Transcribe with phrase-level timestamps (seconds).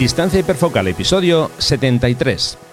[0.00, 2.69] Distancia hiperfocal, episodio 73.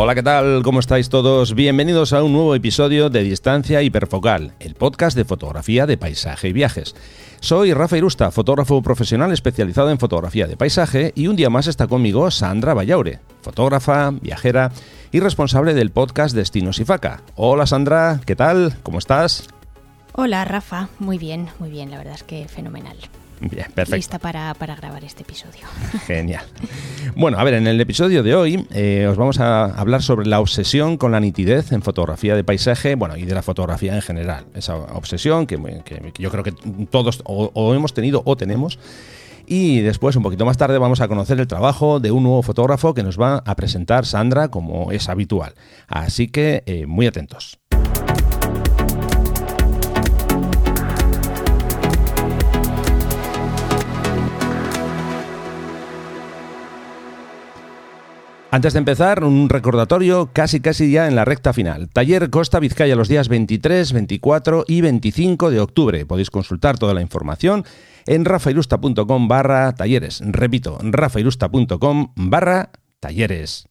[0.00, 0.62] Hola, ¿qué tal?
[0.62, 1.56] ¿Cómo estáis todos?
[1.56, 6.52] Bienvenidos a un nuevo episodio de Distancia Hiperfocal, el podcast de fotografía de paisaje y
[6.52, 6.94] viajes.
[7.40, 11.88] Soy Rafa Irusta, fotógrafo profesional especializado en fotografía de paisaje y un día más está
[11.88, 14.70] conmigo Sandra Vallaure, fotógrafa, viajera
[15.10, 17.24] y responsable del podcast Destinos y Faca.
[17.34, 18.76] Hola Sandra, ¿qué tal?
[18.84, 19.48] ¿Cómo estás?
[20.12, 22.98] Hola Rafa, muy bien, muy bien, la verdad es que fenomenal.
[23.40, 23.96] Bien, perfecto.
[23.96, 25.66] Lista para, grabar este episodio.
[26.06, 26.44] Genial.
[27.14, 30.40] Bueno, a ver, en el episodio de hoy eh, os vamos a hablar sobre la
[30.40, 34.46] obsesión con la nitidez en fotografía de paisaje, bueno, y de la fotografía en general.
[34.54, 35.56] Esa obsesión que,
[36.18, 36.52] yo creo que
[36.90, 38.78] todos o, hemos tenido o tenemos.
[39.46, 42.92] Y después, un poquito más tarde, vamos a conocer el trabajo de un nuevo fotógrafo
[42.92, 45.54] que nos va a presentar Sandra, como es habitual.
[45.86, 47.58] Así que, eh, muy atentos.
[58.50, 61.90] Antes de empezar, un recordatorio casi casi ya en la recta final.
[61.90, 66.06] Taller Costa Vizcaya los días 23, 24 y 25 de octubre.
[66.06, 67.64] Podéis consultar toda la información
[68.06, 70.22] en rafairusta.com barra talleres.
[70.24, 73.66] Repito, rafairusta.com barra talleres.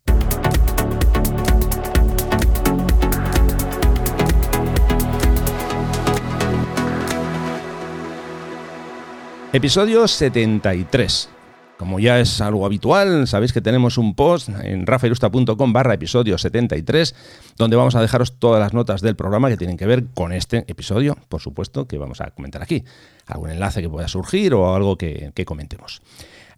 [9.54, 11.37] Episodio 73.
[11.78, 17.14] Como ya es algo habitual, sabéis que tenemos un post en rafairusta.com barra episodio 73,
[17.56, 20.66] donde vamos a dejaros todas las notas del programa que tienen que ver con este
[20.68, 22.84] episodio, por supuesto, que vamos a comentar aquí.
[23.28, 26.02] Algún enlace que pueda surgir o algo que, que comentemos.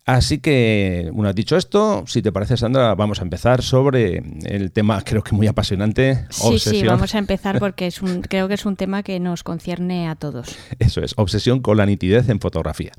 [0.05, 4.71] Así que, una vez dicho esto, si te parece, Sandra, vamos a empezar sobre el
[4.71, 6.25] tema, creo que muy apasionante.
[6.29, 9.43] Sí, sí, vamos a empezar porque es un, creo que es un tema que nos
[9.43, 10.57] concierne a todos.
[10.79, 12.91] Eso es, obsesión con la nitidez en fotografía.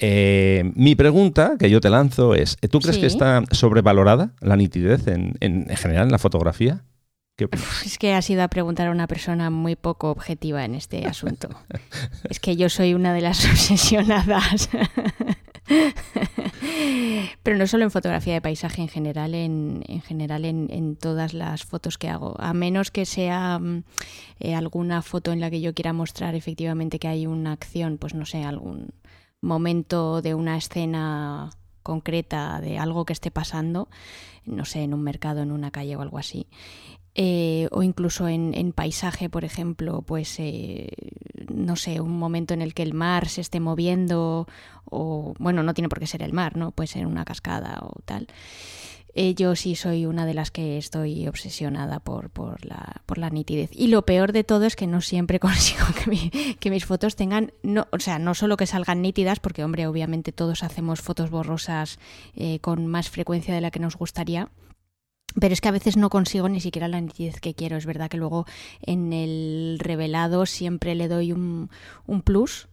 [0.00, 5.06] Eh, mi pregunta que yo te lanzo es, ¿tú crees que está sobrevalorada la nitidez
[5.08, 6.84] en, en, general en la fotografía?
[7.84, 11.48] Es que ha sido a preguntar a una persona muy poco objetiva en este asunto.
[12.28, 14.68] es que yo soy una de las obsesionadas.
[17.42, 21.98] Pero no solo en fotografía de paisaje, en general, en, general en, todas las fotos
[21.98, 22.34] que hago.
[22.38, 23.84] A menos que sea mm,
[24.40, 28.14] eh, alguna foto en la que yo quiera mostrar efectivamente que hay una acción, pues
[28.14, 28.90] no sé, algún
[29.40, 31.50] momento de una escena
[31.82, 33.88] concreta de algo que esté pasando,
[34.44, 36.46] no sé, en un mercado, en una calle o algo así.
[37.20, 40.86] Eh, o incluso en, paisaje, por ejemplo, pues eh,
[41.52, 44.46] no sé, un momento en el que el mar se esté moviendo,
[44.84, 46.70] o bueno, no tiene por qué ser el mar, ¿no?
[46.70, 48.28] Puede ser una cascada o tal.
[49.16, 53.30] Eh, yo sí soy una de las que estoy obsesionada por, por, la, por la
[53.30, 53.70] nitidez.
[53.72, 57.52] Y lo peor de todo es que no siempre consigo que, que mis fotos tengan,
[57.64, 61.98] no, o sea, no solo que salgan nítidas, porque hombre, obviamente todos hacemos fotos borrosas
[62.60, 64.50] con más frecuencia de la que nos gustaría,
[65.40, 67.76] pero es que a veces no consigo ni siquiera la nitidez que quiero.
[67.76, 68.46] Es verdad que luego
[68.80, 71.70] en el revelado siempre le doy un,
[72.24, 72.68] plus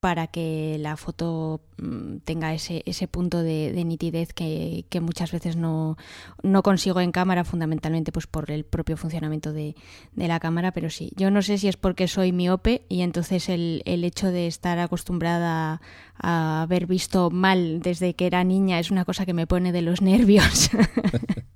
[0.00, 5.96] para que la foto mm, tenga ese, ese punto de, nitidez que, muchas veces no,
[6.42, 9.74] no, consigo en cámara, fundamentalmente pues por el propio funcionamiento de,
[10.12, 13.48] de, la cámara, pero sí, yo no sé si es porque soy miope y entonces
[13.48, 15.80] el, el hecho de estar acostumbrada
[16.18, 19.80] a haber visto mal desde que era niña es una cosa que me pone de
[19.80, 20.70] los nervios.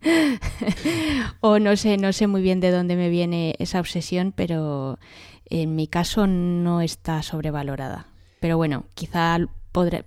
[1.40, 4.98] o no sé, no sé muy bien de dónde me viene esa obsesión, pero
[5.46, 8.06] en mi caso no está sobrevalorada.
[8.40, 9.38] Pero bueno, quizá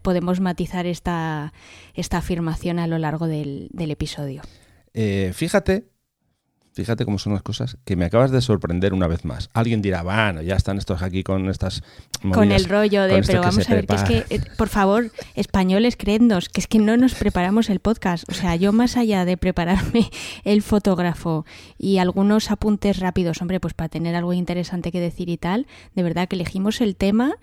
[0.02, 1.54] podemos matizar esta,
[1.94, 4.42] esta afirmación a lo largo del, episodio.
[4.94, 5.92] Eh, fíjate
[6.74, 9.50] fíjate cómo son las cosas, que me acabas de sorprender una vez más.
[9.54, 11.84] Alguien dirá, bueno, ya están estos aquí con estas...
[12.34, 15.96] con el rollo de, pero vamos a ver, que es que, eh, por favor, españoles,
[15.98, 18.30] créennos, que es que no nos preparamos el podcast.
[18.30, 20.10] O sea, yo más allá de prepararme
[20.44, 21.46] el fotógrafo
[21.78, 26.04] y algunos apuntes rápidos, hombre, pues para tener algo interesante que decir y tal, de
[26.04, 27.36] verdad que elegimos el tema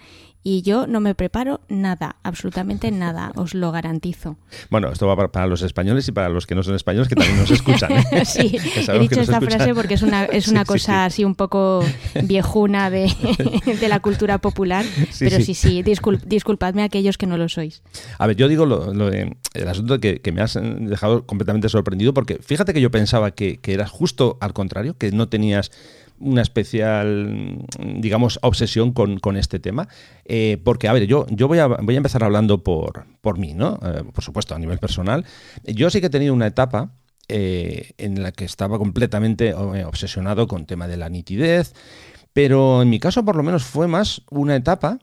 [0.42, 4.36] y yo no me preparo nada, absolutamente nada, os lo garantizo.
[4.70, 7.38] Bueno, esto va para, los españoles y para los que no son españoles que también
[7.38, 7.92] nos escuchan.
[7.92, 8.04] ¿eh?
[8.24, 8.56] sí,
[8.88, 11.84] he dicho esta frase porque es una, es una cosa así un poco
[12.24, 13.12] viejuna de,
[13.80, 14.84] de la cultura popular,
[15.18, 17.82] pero sí, sí, disculpadme a aquellos que no lo sois.
[18.18, 22.38] A ver, yo digo lo, el asunto que, que, me has dejado completamente sorprendido porque
[22.40, 25.70] fíjate que yo pensaba que, que era justo al contrario, que no tenías
[26.20, 29.88] una especial, digamos, obsesión con, este tema.
[30.24, 33.54] Eh, porque, a ver, yo, yo voy, a, voy a empezar hablando por, por mí,
[33.54, 33.78] ¿no?
[33.82, 35.24] Eh, por supuesto, a nivel personal.
[35.64, 36.92] Yo sí que he tenido una etapa
[37.28, 41.74] eh, en la que estaba completamente obsesionado con tema de la nitidez,
[42.32, 44.98] pero en mi caso por lo menos fue más una etapa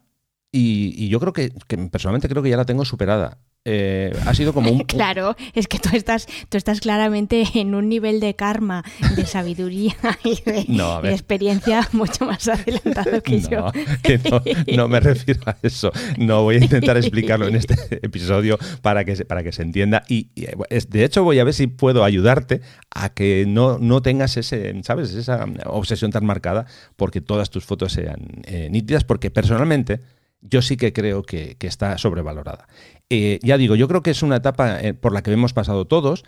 [0.52, 1.52] y, yo creo que,
[1.92, 3.40] personalmente creo que ya la tengo superada.
[3.68, 4.80] Eh, ha sido como un...
[4.86, 8.84] Claro, es que tú estás, tú estás claramente en un nivel de karma,
[9.16, 13.72] de sabiduría y de, experiencia mucho más adelantado que yo.
[14.78, 15.92] no, me refiero a eso.
[16.18, 17.76] No voy a intentar explicarlo en este
[18.06, 20.04] episodio para que, se, para que se entienda.
[20.08, 24.82] Y, de hecho voy a ver si puedo ayudarte a que no, no tengas ese,
[24.84, 25.14] ¿sabes?
[25.14, 30.02] esa obsesión tan marcada porque todas tus fotos sean eh, nítidas, porque personalmente
[30.50, 32.68] yo sí que creo que, está sobrevalorada.
[33.10, 35.86] Eh, ya digo, yo creo que es una etapa eh, por la que hemos pasado
[35.86, 36.24] todos,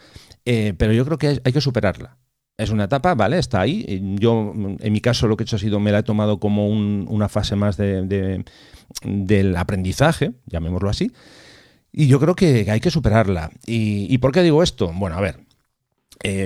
[0.45, 2.17] eh, pero yo creo que hay, que superarla.
[2.57, 3.37] Es una etapa, ¿vale?
[3.37, 4.15] Está ahí.
[4.19, 6.67] Yo, en mi caso, lo que he hecho ha sido, me la he tomado como
[6.67, 8.43] una fase más de,
[9.03, 11.11] del aprendizaje, llamémoslo así.
[11.91, 13.51] Y yo creo que hay que superarla.
[13.67, 14.91] ¿Y, por qué digo esto?
[14.95, 15.39] Bueno, a ver,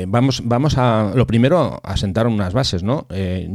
[0.07, 3.07] vamos, vamos a, lo primero, a sentar unas bases, ¿no?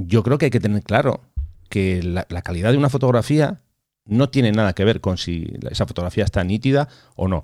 [0.06, 1.20] yo creo que hay que tener claro
[1.68, 3.60] que la, calidad de una fotografía
[4.06, 7.42] no tiene nada que ver con si esa fotografía está nítida o no.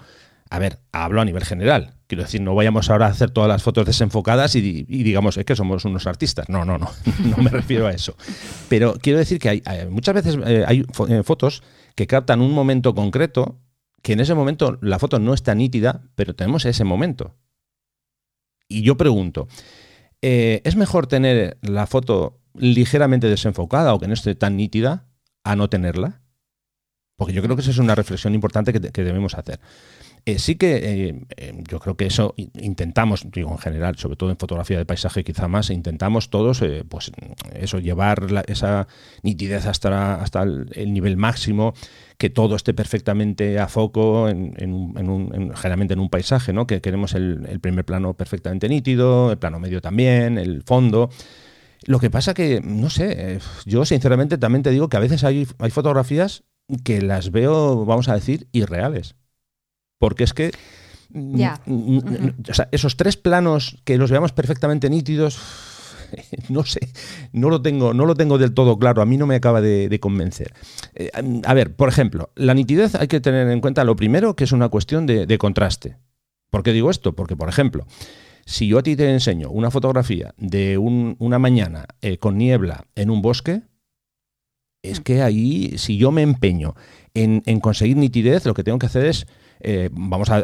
[0.50, 1.94] A ver, hablo a nivel general.
[2.06, 5.56] Quiero decir, no vayamos ahora a hacer todas las fotos desenfocadas y, digamos es que
[5.56, 6.48] somos unos artistas.
[6.48, 6.90] No, no, no,
[7.36, 8.16] no me refiero a eso.
[8.68, 11.62] Pero quiero decir que hay, muchas veces eh, hay eh, fotos
[11.94, 13.60] que captan un momento concreto
[14.02, 17.36] que en ese momento la foto no está nítida, pero tenemos ese momento.
[18.68, 19.48] Y yo pregunto,
[20.22, 25.06] eh, ¿es mejor tener la foto ligeramente desenfocada o que no esté tan nítida
[25.44, 26.21] a no tenerla?
[27.22, 29.60] Porque yo creo que esa es una reflexión importante que, debemos hacer.
[30.26, 34.30] Eh, sí que eh, eh, yo creo que eso intentamos, digo en general, sobre todo
[34.30, 37.12] en fotografía de paisaje quizá más, intentamos todos, pues
[37.54, 38.88] eso, llevar esa
[39.22, 41.74] nitidez hasta, hasta el, nivel máximo,
[42.18, 44.52] que todo esté perfectamente a foco, en,
[45.54, 46.66] generalmente en un paisaje, ¿no?
[46.66, 51.08] que queremos el, primer plano perfectamente nítido, el plano medio también, el fondo.
[51.84, 55.46] Lo que pasa que, no sé, yo sinceramente también te digo que a veces hay,
[55.60, 56.42] hay fotografías
[56.84, 59.14] que las veo, vamos a decir, irreales.
[59.98, 60.50] Porque es que
[61.10, 62.30] mm, mm,
[62.72, 65.38] esos tres planos que los veamos perfectamente nítidos,
[66.48, 66.88] no sé,
[67.32, 69.98] no lo tengo, no lo tengo del todo claro, a mí no me acaba de,
[70.00, 70.54] convencer.
[70.94, 71.10] Eh,
[71.44, 74.52] a ver, por ejemplo, la nitidez hay que tener en cuenta lo primero que es
[74.52, 75.96] una cuestión de, contraste.
[76.50, 77.14] ¿Por qué digo esto?
[77.14, 77.86] Porque, por ejemplo,
[78.44, 83.08] si yo a ti te enseño una fotografía de una mañana eh, con niebla en
[83.08, 83.62] un bosque,
[84.82, 86.74] es que ahí, si yo me empeño
[87.14, 89.26] en, conseguir nitidez, lo que tengo que hacer es,
[89.60, 90.42] eh, vamos a,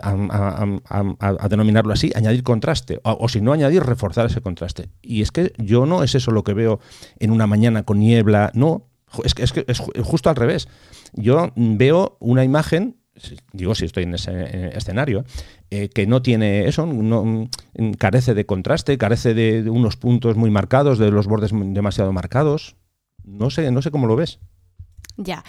[1.48, 4.90] denominarlo así, añadir contraste, o, si no añadir, reforzar ese contraste.
[5.02, 6.80] Y es que yo no es eso lo que veo
[7.18, 8.86] en una mañana con niebla, no,
[9.24, 10.68] es que es, es justo al revés.
[11.14, 12.98] Yo veo una imagen
[13.52, 15.24] digo si estoy en ese escenario,
[15.70, 17.48] eh, que no tiene eso, no,
[17.98, 22.76] carece de contraste, carece de, unos puntos muy marcados, de los bordes demasiado marcados.
[23.28, 24.38] No sé, no sé cómo lo ves.
[25.16, 25.44] Ya,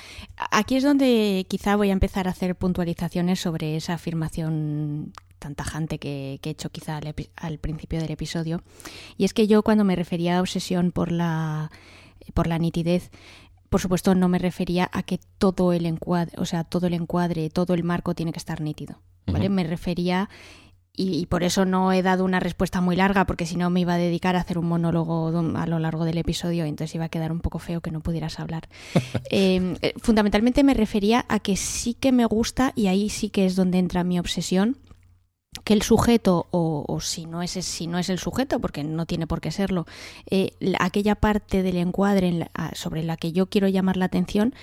[0.51, 5.99] aquí es donde quizá voy a empezar a hacer puntualizaciones sobre esa afirmación tan tajante
[5.99, 6.99] que, he hecho quizá
[7.35, 8.63] al, principio del episodio.
[9.15, 11.71] Y es que yo cuando me refería a obsesión por la,
[12.33, 13.11] por la nitidez,
[13.69, 17.49] por supuesto no me refería a que todo el encuadre, o sea, todo el encuadre,
[17.49, 18.99] todo el marco tiene que estar nítido.
[19.27, 19.49] ¿vale?
[19.49, 20.29] Me refería
[21.01, 23.93] y, por eso no he dado una respuesta muy larga, porque si no me iba
[23.93, 27.09] a dedicar a hacer un monólogo a lo largo del episodio, y entonces iba a
[27.09, 28.67] quedar un poco feo que no pudieras hablar.
[29.31, 33.45] Em, eh, fundamentalmente me refería a que sí que me gusta, y ahí sí que
[33.45, 34.75] es donde entra mi obsesión,
[35.63, 39.25] que el sujeto, o, si, no es, si no es el sujeto, porque no tiene
[39.25, 39.85] por qué serlo,
[40.29, 44.53] eh, aquella parte del encuadre sobre la que yo quiero llamar la atención,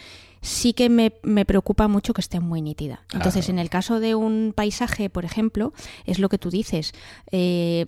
[0.47, 1.11] sí que me,
[1.45, 3.03] preocupa mucho que esté muy nítida.
[3.13, 5.73] Entonces, en el caso de un paisaje, por ejemplo,
[6.05, 6.93] es lo que tú dices.
[7.33, 7.87] Eh,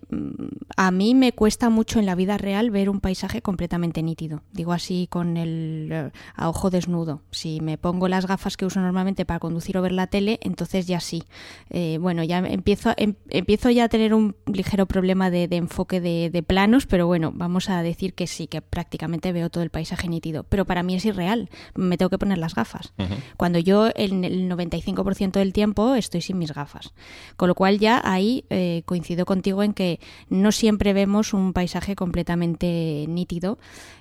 [0.77, 4.43] a mí me cuesta mucho en la vida real ver un paisaje completamente nítido.
[4.53, 7.23] Digo así con el eh, a ojo desnudo.
[7.31, 10.87] Si me pongo las gafas que uso normalmente para conducir o ver la tele, entonces
[10.89, 11.23] ya sí.
[11.71, 16.31] Eh, bueno, ya empiezo, em, empiezo ya a tener un ligero problema de, enfoque de,
[16.31, 20.09] de planos, pero bueno, vamos a decir que sí, que prácticamente veo todo el paisaje
[20.09, 20.43] nítido.
[20.43, 21.51] Pero para mí es irreal.
[21.77, 22.93] Me tengo que poner las gafas.
[23.37, 26.93] Cuando yo en el 95% del tiempo estoy sin mis gafas.
[27.37, 31.97] Con lo cual ya ahí eh, coincido contigo en que no siempre vemos un paisaje
[31.97, 33.59] completamente nítido.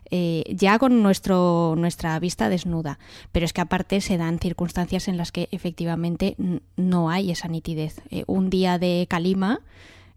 [0.09, 2.97] Eh, ya con nuestro, nuestra vista desnuda,
[3.33, 6.37] pero es que aparte se dan circunstancias en las que efectivamente
[6.77, 8.01] no hay esa nitidez.
[8.09, 9.59] Eh, un día de calima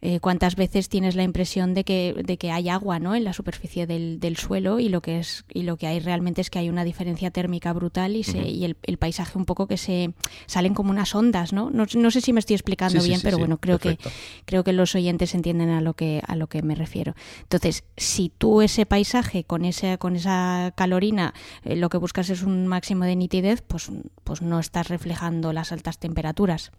[0.03, 3.15] Eh, ¿Cuántas veces tienes la impresión de que, de que hay agua ¿no?
[3.15, 6.41] en la superficie del, del, suelo y lo, que es, y lo que hay realmente
[6.41, 9.67] es que hay una diferencia térmica brutal y, se, y el, el, paisaje un poco
[9.67, 10.15] que se
[10.47, 11.53] salen como unas ondas?
[11.53, 13.99] No, no, no sé si me estoy explicando Sí, bien, sí, pero bueno, creo que,
[14.47, 17.15] creo que los oyentes entienden a lo que, a lo que me refiero.
[17.43, 22.43] Entonces, si tú ese paisaje con, ese, con esa calorina eh, lo que buscas es
[22.43, 23.91] un máximo de nitidez, pues,
[24.25, 26.73] pues no estás reflejando las altas temperaturas.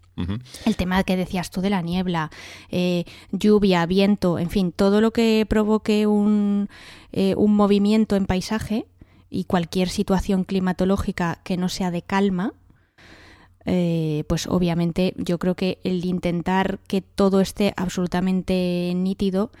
[0.66, 2.30] El tema que decías tú de la niebla,
[2.70, 6.68] eh, lluvia, viento, en fin, todo lo que provoque un,
[7.12, 8.86] eh, un movimiento en paisaje
[9.30, 12.52] y cualquier situación climatológica que no sea de calma,
[13.64, 19.52] eh, pues obviamente yo creo que el intentar que todo esté absolutamente nítido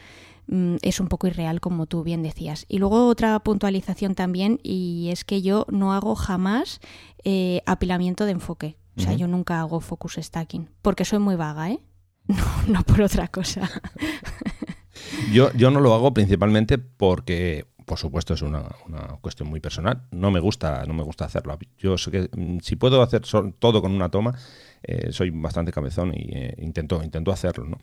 [0.48, 2.66] mm, es un poco irreal, como tú bien decías.
[2.68, 6.80] Y luego otra puntualización también, y es que yo no hago jamás
[7.24, 8.76] eh, apilamiento de enfoque.
[8.94, 11.80] O sea, yo nunca hago focus stacking, porque soy muy vaga, ¿eh?
[12.28, 13.68] No, no por otra cosa.
[15.32, 18.62] Yo, yo no lo hago principalmente porque, por supuesto, es una,
[19.20, 20.02] cuestión muy personal.
[20.10, 21.58] No me gusta, no me gusta hacerlo.
[21.78, 23.22] Yo sé que mm, si puedo hacer
[23.58, 24.34] todo con una toma,
[24.82, 27.78] eh, soy bastante cabezón y eh, intento, intento hacerlo.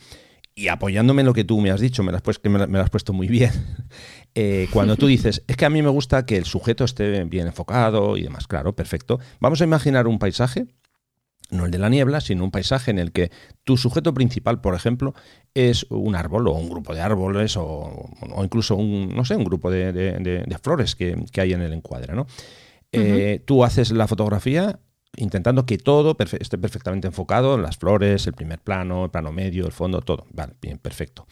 [0.55, 3.27] Y apoyándome en lo que tú me has dicho, me lo has, pues- puesto muy
[3.27, 3.51] bien.
[4.35, 7.47] eh, cuando tú dices, es que a mí me gusta que el sujeto esté bien
[7.47, 9.19] enfocado y demás, claro, perfecto.
[9.39, 10.67] Vamos a imaginar un paisaje
[11.49, 13.31] no el de la niebla, sino un paisaje en el que
[13.63, 15.13] tu sujeto principal, por ejemplo,
[15.53, 17.63] es un árbol o un grupo de árboles o,
[18.35, 21.53] o incluso un, no sé, un grupo de, de- de- de flores que, que hay
[21.53, 22.27] en el encuadre, ¿no?
[22.91, 24.79] Eh, tú haces la fotografía
[25.17, 29.65] intentando que todo perfe- esté perfectamente enfocado, las flores, el primer plano, el plano medio,
[29.65, 30.25] el fondo, todo.
[30.31, 31.27] Vale, bien, perfecto.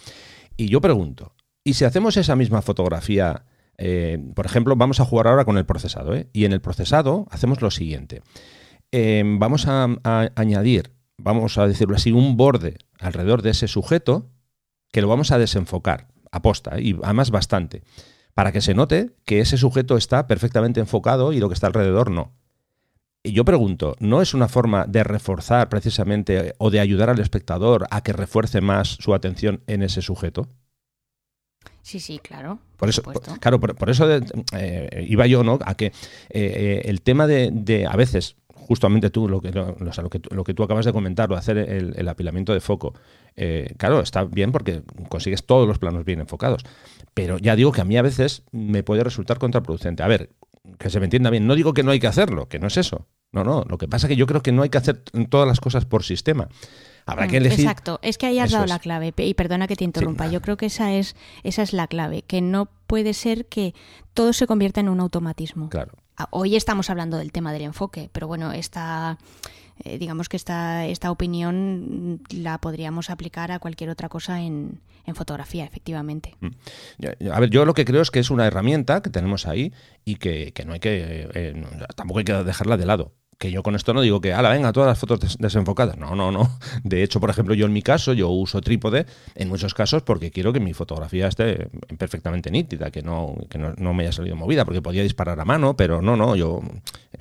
[0.55, 3.45] Y yo pregunto, ¿y si hacemos esa misma fotografía,
[3.77, 6.27] eh, por ejemplo, vamos a jugar ahora con el procesado, ¿eh?
[6.33, 8.21] y en el procesado hacemos lo siguiente.
[8.91, 14.29] Eh, vamos a, a añadir, vamos a decirlo así, un borde alrededor de ese sujeto
[14.91, 17.84] que lo vamos a desenfocar, aposta, y además bastante,
[18.34, 22.12] para que se note que ese sujeto está perfectamente enfocado y lo que está alrededor
[22.12, 22.34] no.
[23.24, 27.86] Y yo pregunto, ¿no es una forma de reforzar precisamente o de ayudar al espectador
[27.91, 30.48] a que refuerce más su atención en ese sujeto?
[31.82, 32.60] Sí, sí, claro.
[32.77, 35.58] Por eso, por- claro, por, por eso de- eh, iba yo, ¿no?
[35.65, 35.91] A que eh,
[36.29, 38.36] eh, el tema de, de, a veces,
[38.67, 41.31] justamente tú, lo que, lo, o sea, lo que, lo que tú acabas de comentar,
[41.31, 42.93] o hacer el, el apilamiento de foco,
[43.36, 46.63] eh, claro, está bien porque consigues todos los planos bien enfocados.
[47.13, 50.03] Pero ya digo que a mí a veces me puede resultar contraproducente.
[50.03, 50.29] A ver,
[50.77, 52.77] que se me entienda bien, no digo que no hay que hacerlo, que no es
[52.77, 53.07] eso.
[53.31, 55.47] No, no, lo que pasa es que yo creo que no hay que hacer todas
[55.47, 56.47] las cosas por sistema.
[57.05, 57.59] Habrá que Mm, elegir.
[57.62, 58.69] Exacto, es que ahí has Eso dado es.
[58.71, 59.13] la clave.
[59.17, 62.41] Y perdona que te interrumpa, yo creo que esa es, esa es la clave, que
[62.41, 63.74] no puede ser que
[64.13, 65.69] todo se convierta en un automatismo.
[65.69, 65.93] Claro.
[66.17, 69.19] Ah, Hoy estamos hablando del tema del enfoque, pero bueno, esta,
[69.83, 74.81] eh, digamos que esta, esta opinión mm, la podríamos aplicar a cualquier otra cosa en,
[75.05, 76.36] en fotografía, efectivamente.
[76.97, 79.74] Ya, A ver, yo lo que creo es que es una herramienta que tenemos ahí
[80.05, 80.97] y que, que no hay que.
[80.97, 81.63] eh, eh,
[81.95, 83.13] tampoco hay que dejarla de lado.
[83.38, 85.96] Que yo con esto no digo que, ala, venga, todas las fotos des- desenfocadas.
[85.98, 86.58] No, no, no.
[86.84, 90.32] De hecho, por ejemplo, yo en mi caso, yo uso trípode en muchos casos porque
[90.32, 94.36] quiero que mi fotografía esté perfectamente nítida, que no, que no, no me haya salido
[94.36, 96.62] movida, porque podía disparar a mano, pero no, no, yo,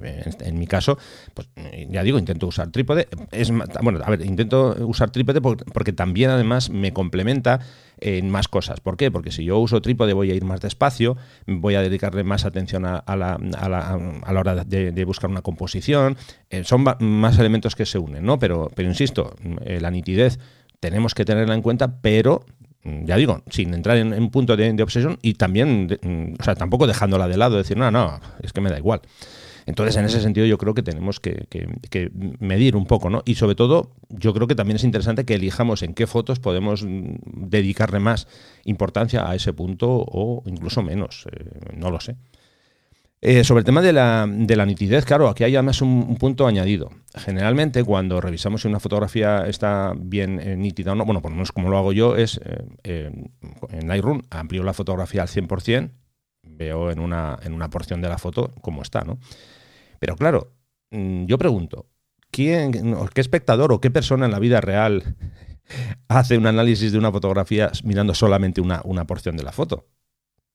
[0.01, 0.97] en, mi caso,
[1.35, 1.49] pues
[1.91, 3.09] ya digo, intento usar trípode.
[3.31, 3.51] Es,
[3.83, 7.61] bueno, a ver, intento usar trípode por- porque también además me complementa
[8.01, 8.81] en más cosas.
[8.81, 9.11] ¿Por qué?
[9.11, 12.85] Porque si yo uso trípode voy a ir más despacio, voy a dedicarle más atención
[12.85, 16.17] a, a la, a la- a la hora de, buscar una composición.
[16.51, 18.39] Eh, son más elementos que se unen, ¿no?
[18.39, 19.35] Pero, pero insisto,
[19.65, 20.39] eh, la nitidez
[20.81, 22.45] tenemos que tenerla en cuenta, pero
[22.85, 26.41] mm, ya digo, sin entrar en un punto de, de obsesión y también, de- mm,
[26.41, 29.01] o sea, tampoco dejándola de lado, decir, no, no, es que me da igual.
[29.67, 31.47] Entonces, en ese sentido, yo creo que tenemos que,
[32.39, 33.23] medir un poco, ¿no?
[33.27, 36.85] Y sobre todo, yo creo que también es interesante que elijamos en qué fotos podemos
[36.85, 37.17] mm,
[37.49, 38.29] dedicarle más
[38.65, 42.17] importancia a ese punto o incluso menos, eh, no lo sé.
[43.23, 46.17] Eh, sobre el tema de la, de la nitidez, claro, aquí hay además un, un
[46.17, 46.93] punto añadido.
[47.17, 51.37] Generalmente, cuando revisamos si una fotografía está bien eh, nítida o no, bueno, por lo
[51.37, 52.41] menos como lo hago yo, es
[52.85, 53.11] eh,
[53.71, 55.91] en Lightroom amplío la fotografía al 100%,
[56.43, 59.19] veo en una porción de la foto cómo está, ¿no?
[59.99, 60.55] Pero claro,
[60.91, 61.87] mm, yo pregunto,
[62.31, 62.73] ¿quién,
[63.15, 65.17] ¿qué espectador o qué persona en la vida real
[66.09, 69.87] hace un análisis de una fotografía mirando solamente una, una porción de la foto?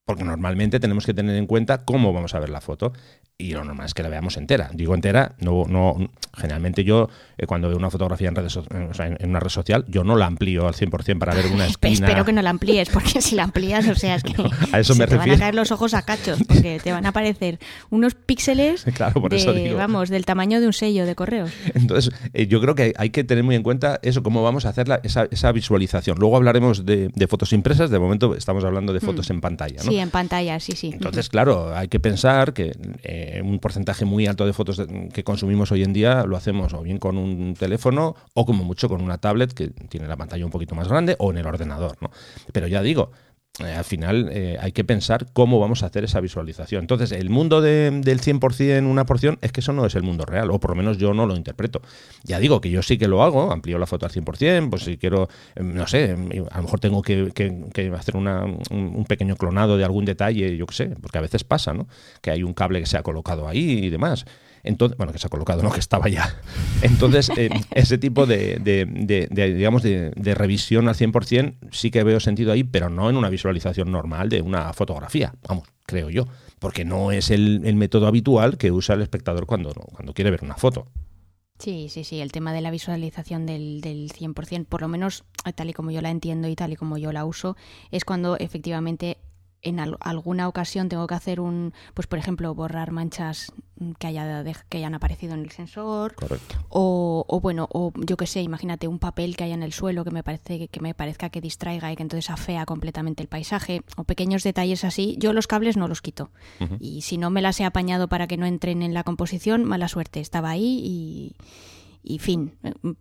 [0.04, 2.92] Porque normalmente tenemos que tener en cuenta cómo vamos a ver la foto
[3.38, 4.70] y lo normal es que la veamos entera.
[4.72, 9.38] Digo entera, no, no, Generalmente yo, eh, cuando veo una fotografía en, redes, en, una
[9.38, 11.92] red social, yo no la amplío al 100% para ver una esquina.
[11.92, 14.32] Espero que no la amplíes, porque si la amplías, o sea, es que
[14.72, 17.10] a eso me te van a caer los ojos a cachos, porque te van a
[17.10, 17.58] aparecer
[17.90, 18.86] unos píxeles
[19.76, 21.52] vamos, del tamaño de un sello de correos.
[21.74, 24.70] Entonces, eh, yo creo que hay que tener muy en cuenta eso, cómo vamos a
[24.70, 26.16] hacer esa, visualización.
[26.18, 29.02] Luego hablaremos de, fotos impresas, de momento estamos hablando de mm.
[29.02, 29.82] fotos en pantalla.
[29.84, 29.90] ¿no?
[29.90, 30.90] Sí, en pantalla, sí, sí.
[30.92, 32.72] Entonces, claro, hay que pensar que
[33.02, 34.82] eh, un porcentaje muy alto de fotos
[35.12, 38.88] que consumimos hoy en día lo hacemos o bien con un teléfono o como mucho
[38.88, 41.96] con una tablet que tiene la pantalla un poquito más grande o en el ordenador.
[42.00, 42.10] ¿no?
[42.52, 43.10] Pero ya digo,
[43.60, 46.80] eh, al final eh, hay que pensar cómo vamos a hacer esa visualización.
[46.80, 50.50] Entonces, el mundo del 100%, una porción, es que eso no es el mundo real,
[50.50, 51.82] o por lo menos yo no lo interpreto.
[52.24, 54.96] Ya digo que yo sí que lo hago, amplío la foto al 100%, pues si
[54.96, 57.30] quiero, em, no sé, em, a lo mejor tengo que,
[57.94, 61.86] hacer un, pequeño clonado de algún detalle, yo qué sé, porque a veces pasa, ¿no?
[62.22, 64.24] Que hay un cable que se ha colocado ahí y demás.
[64.64, 66.36] Entonces, bueno, que se ha colocado, no que estaba ya.
[66.82, 68.58] Entonces, eh, ese tipo de,
[69.34, 73.90] digamos, de, revisión al 100% sí que veo sentido ahí, pero no en una visualización
[73.90, 76.26] normal de una fotografía, vamos, creo yo,
[76.58, 80.56] porque no es el, método habitual que usa el espectador cuando, cuando quiere ver una
[80.56, 80.86] foto.
[81.58, 85.70] Sí, sí, sí, el tema de la visualización del, del 100%, por lo menos tal
[85.70, 87.56] y como yo la entiendo y tal y como yo la uso,
[87.90, 89.18] es cuando efectivamente
[89.62, 93.52] en alguna ocasión tengo que hacer un, pues por ejemplo, borrar manchas
[93.98, 96.14] que, haya que hayan aparecido en el sensor.
[96.14, 96.56] Correcto.
[96.68, 100.04] O, o bueno, o yo qué sé, imagínate un papel que haya en el suelo
[100.04, 103.82] que me, parece, que me parezca que distraiga y que entonces afea completamente el paisaje.
[103.96, 105.16] O pequeños detalles así.
[105.18, 106.30] Yo los cables no los quito.
[106.80, 109.88] Y si no me las he apañado para que no entren en la composición, mala
[109.88, 110.20] suerte.
[110.20, 111.36] Estaba ahí y,
[112.02, 112.56] y fin.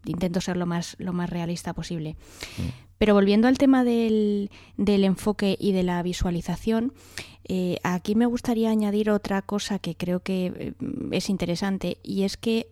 [0.06, 2.18] Intento ser lo más, lo más realista posible.
[2.58, 2.91] Mm.
[3.02, 6.94] Pero volviendo al tema del, enfoque y de la visualización,
[7.46, 10.74] eh, aquí me gustaría añadir otra cosa que creo que eh,
[11.10, 12.68] es interesante y es que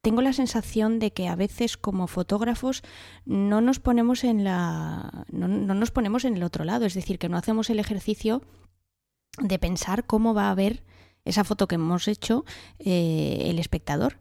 [0.00, 2.82] tengo la sensación de que a veces como fotógrafos
[3.26, 7.28] no nos ponemos en la no, nos ponemos en el otro lado, es decir, que
[7.28, 8.40] no hacemos el ejercicio
[9.38, 10.82] de pensar cómo va a ver
[11.26, 12.46] esa foto que hemos hecho
[12.78, 14.16] eh, el espectador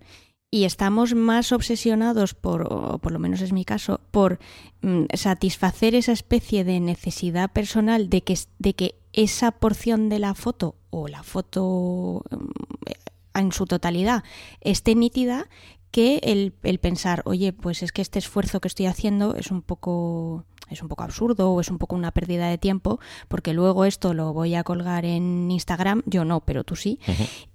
[0.54, 4.40] y estamos más obsesionados por, o por lo menos es mi caso, por
[4.82, 10.36] mm, satisfacer esa especie de necesidad personal de que, de que esa porción de la
[10.36, 14.26] foto o la foto mm, en su totalidad
[14.60, 15.48] esté nítida
[15.90, 19.62] que el, el pensar, oye, pues es que este esfuerzo que estoy haciendo es un
[19.62, 23.86] poco es un poco absurdo o es un poco una pérdida de tiempo, porque luego
[23.86, 27.00] esto lo voy a colgar en Instagram, yo no, pero tú sí,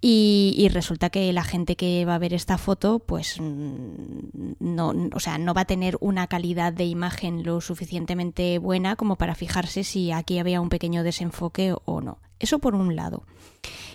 [0.00, 5.20] y, resulta que la gente que va a ver esta foto, pues mm, no, o
[5.20, 9.85] sea, no va a tener una calidad de imagen lo suficientemente buena como para fijarse
[9.85, 12.18] si aquí había un pequeño desenfoque o no.
[12.38, 13.22] Eso por un lado.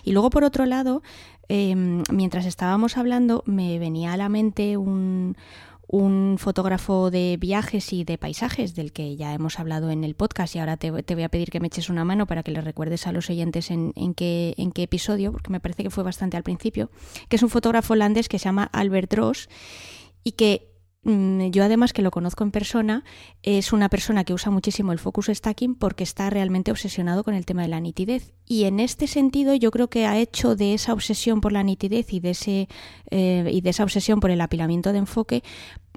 [0.02, 1.02] Y luego por otro lado,
[1.48, 5.36] em, mientras estábamos hablando, me venía a la mente un,
[5.92, 10.56] un fotógrafo de viajes y de paisajes del que ya hemos hablado en el podcast
[10.56, 13.06] y ahora te, voy a pedir que me eches una mano para que le recuerdes
[13.06, 16.90] a los oyentes en, qué, episodio, porque me parece que fue bastante al principio,
[17.28, 19.50] que es un fotógrafo holandés que se llama Albert Dross
[20.24, 23.04] y que mm, yo además que lo conozco en persona,
[23.42, 27.44] es una persona que usa muchísimo el focus stacking porque está realmente obsesionado con el
[27.44, 28.32] tema de la nitidez.
[28.46, 32.14] Y en este sentido yo creo que ha hecho de esa obsesión por la nitidez
[32.14, 32.68] y de, ese,
[33.10, 35.42] eh, y de esa obsesión por el apilamiento de enfoque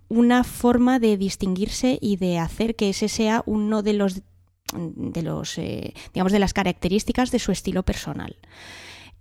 [0.09, 4.21] una forma de distinguirse y de hacer que ese sea uno de los
[4.73, 8.35] de los eh, digamos de las características de su estilo personal.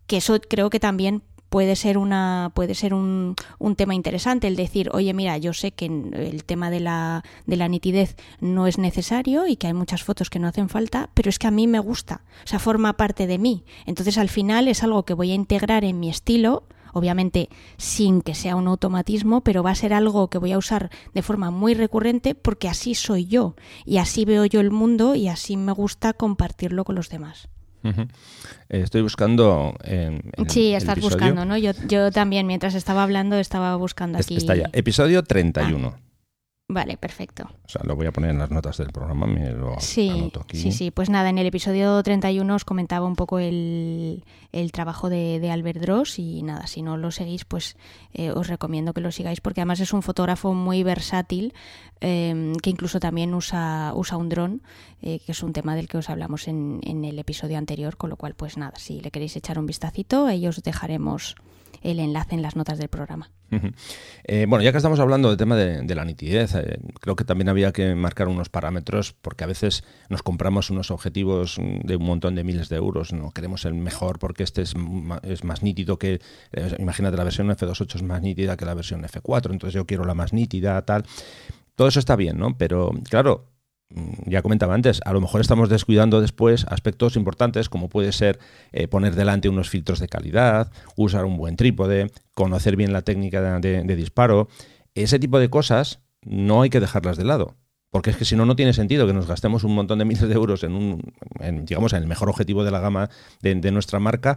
[0.06, 1.22] Que eso creo que también
[1.54, 5.70] puede ser una puede ser un, un, tema interesante el decir oye mira yo sé
[5.70, 10.02] que el tema de la, de la nitidez no es necesario y que hay muchas
[10.02, 12.96] fotos que no hacen falta pero es que a mí me gusta o sea forma
[12.96, 16.64] parte de mí entonces al final es algo que voy a integrar en mi estilo
[16.94, 20.90] obviamente sin que sea un automatismo, pero va a ser algo que voy a usar
[21.12, 23.54] de forma muy recurrente porque así soy yo
[23.84, 27.48] y así veo yo el mundo y así me gusta compartirlo con los demás.
[28.70, 29.74] Estoy buscando.
[30.48, 31.58] sí, estás buscando, ¿no?
[31.58, 34.36] Yo, yo también, mientras estaba hablando, estaba buscando aquí.
[34.36, 34.70] Está ya.
[34.72, 36.03] Episodio 31.
[36.74, 37.44] Vale, perfecto.
[37.66, 40.40] O sea, lo voy a poner en las notas del programa, me lo sí, anoto
[40.40, 40.56] aquí.
[40.56, 45.08] Sí, sí, pues nada, en el episodio 31 os comentaba un poco el, el trabajo
[45.08, 47.76] de, de, Albert Dross y nada, si no lo seguís, pues
[48.12, 51.54] eh, os recomiendo que lo sigáis porque además es un fotógrafo muy versátil
[52.00, 54.62] em, que incluso también usa, usa un dron,
[55.00, 58.10] eh, que es un tema del que os hablamos en, en el episodio anterior, con
[58.10, 61.36] lo cual pues nada, si le queréis echar un vistacito, ahí os dejaremos
[61.84, 63.30] el enlace en las notas del programa.
[64.24, 67.48] Eh, bueno, ya que estamos hablando del tema de, la nitidez, eh, creo que también
[67.48, 72.34] había que marcar unos parámetros porque a veces nos compramos unos objetivos de un montón
[72.34, 74.74] de miles de euros, no queremos el mejor porque este es,
[75.22, 76.20] es más nítido que,
[76.52, 80.04] eh, imagínate, la versión F28 es más nítida que la versión F4, entonces yo quiero
[80.04, 81.04] la más nítida, tal.
[81.76, 82.56] Todo eso está bien, ¿no?
[82.56, 83.53] Pero claro,
[84.26, 88.38] ya comentaba antes, a lo mejor estamos descuidando después aspectos importantes como puede ser
[88.72, 93.60] eh, poner delante unos filtros de calidad, usar un buen trípode, conocer bien la técnica
[93.60, 94.48] de, disparo.
[94.94, 97.56] Ese tipo de cosas no hay que dejarlas de lado.
[97.90, 100.28] Porque es que si no, no tiene sentido que nos gastemos un montón de miles
[100.28, 101.00] de euros en un,
[101.64, 103.08] digamos, en el mejor objetivo de la gama
[103.40, 104.36] de, de nuestra marca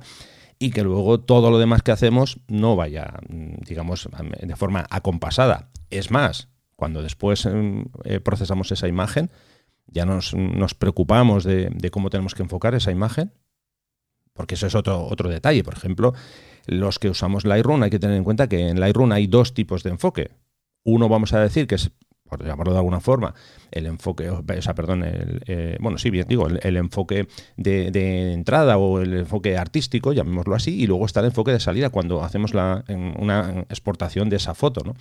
[0.59, 4.07] y que luego todo lo demás que hacemos no vaya, mm, digamos,
[4.39, 5.69] de forma acompasada.
[5.89, 9.29] Es más, cuando después em, eh, procesamos esa imagen,
[9.87, 10.33] ya nos,
[10.77, 13.31] preocupamos de, cómo tenemos que enfocar esa imagen,
[14.33, 15.63] porque eso es otro, otro detalle.
[15.63, 16.13] Por ejemplo,
[16.67, 19.83] los que usamos Lightroom, hay que tener en cuenta que en Lightroom hay dos tipos
[19.83, 20.31] de enfoque.
[20.83, 21.91] Uno, vamos a decir, que es,
[22.29, 23.33] por llamarlo de alguna forma,
[23.71, 28.77] el enfoque, o sea, perdón, el, eh, bueno, sí, bien, digo, el, enfoque de, entrada
[28.77, 32.53] o el enfoque artístico, llamémoslo así, y luego está el enfoque de salida cuando hacemos
[32.53, 32.83] la,
[33.17, 34.93] una exportación de esa foto, ¿no?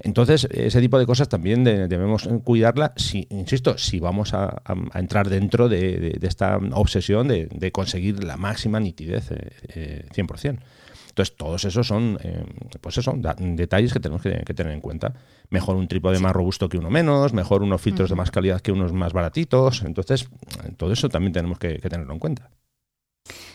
[0.00, 4.62] Entonces, ese tipo de cosas también debemos cuidarla, si, insisto, si vamos a,
[4.94, 10.54] entrar dentro de, esta obsesión de, conseguir la máxima nitidez eh, 100%.
[10.54, 10.58] Eh,
[11.08, 12.44] Entonces, todos esos son, eh,
[12.80, 15.14] pues eso, detalles que tenemos que, tener en cuenta.
[15.50, 18.70] Mejor un trípode más robusto que uno menos, mejor unos filtros de más calidad que
[18.70, 19.82] unos más baratitos.
[19.82, 20.28] Entonces,
[20.76, 22.50] todo eso también tenemos que, tenerlo en cuenta.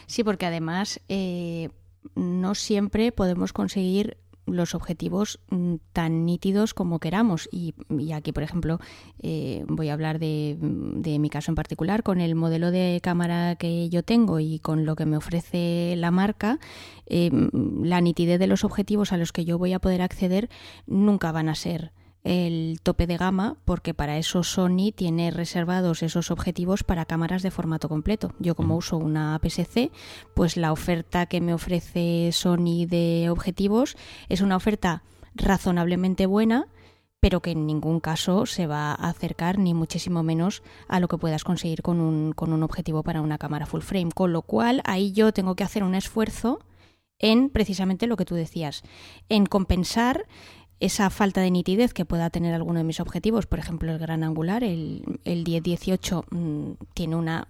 [0.07, 1.69] Sí, porque además eh,
[2.15, 7.49] no siempre podemos conseguir los objetivos mm, tan nítidos como queramos.
[7.51, 7.73] Y,
[8.13, 8.79] aquí, por ejemplo,
[9.21, 12.03] eh, voy a hablar de, mi caso en particular.
[12.03, 16.11] Con el modelo de cámara que yo tengo y con lo que me ofrece la
[16.11, 16.59] marca,
[17.05, 17.31] eh,
[17.81, 20.49] la nitidez de los objetivos a los que yo voy a poder acceder
[20.87, 21.91] nunca van a ser
[22.23, 27.51] el tope de gama porque para eso Sony tiene reservados esos objetivos para cámaras de
[27.51, 28.33] formato completo.
[28.39, 29.91] Yo como uso una APS-C,
[30.33, 33.97] pues la oferta que me ofrece Sony de objetivos
[34.29, 35.03] es una oferta
[35.35, 36.67] razonablemente buena,
[37.19, 41.17] pero que en ningún caso se va a acercar ni muchísimo menos a lo que
[41.17, 44.11] puedas conseguir con un, con un objetivo para una cámara full frame.
[44.13, 46.59] Con lo cual ahí yo tengo que hacer un esfuerzo
[47.19, 48.83] en precisamente lo que tú decías,
[49.29, 50.25] en compensar
[50.79, 54.23] esa falta de nitidez que pueda tener alguno de mis objetivos, por ejemplo el gran
[54.23, 57.47] angular, el, el 10-18 mm, tiene una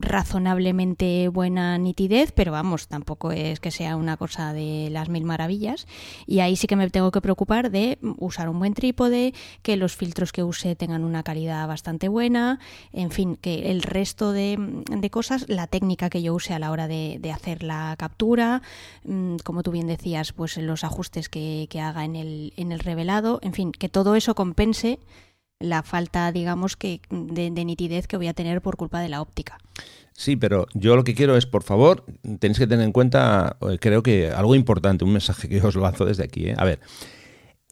[0.00, 5.86] razonablemente buena nitidez, pero vamos, tampoco es que sea una cosa de las mil maravillas.
[6.26, 9.94] Y ahí sí que me tengo que preocupar de usar un buen trípode, que los
[9.94, 12.58] filtros que use tengan una calidad bastante buena,
[12.92, 16.88] en fin, que el resto de, cosas, la técnica que yo use a la hora
[16.88, 18.62] de, hacer la captura,
[19.04, 23.38] mm, como tú bien decías, pues los ajustes que, haga en el, en el revelado,
[23.42, 24.98] en fin, que todo eso compense
[25.60, 29.58] la falta, digamos, que de, nitidez que voy a tener por culpa de la óptica.
[30.14, 32.04] Sí, pero yo lo que quiero es, por favor,
[32.40, 36.06] tenéis que tener en cuenta, eh, creo que algo importante, un mensaje que os lanzo
[36.06, 36.48] desde aquí.
[36.48, 36.54] ¿eh?
[36.58, 36.80] A ver,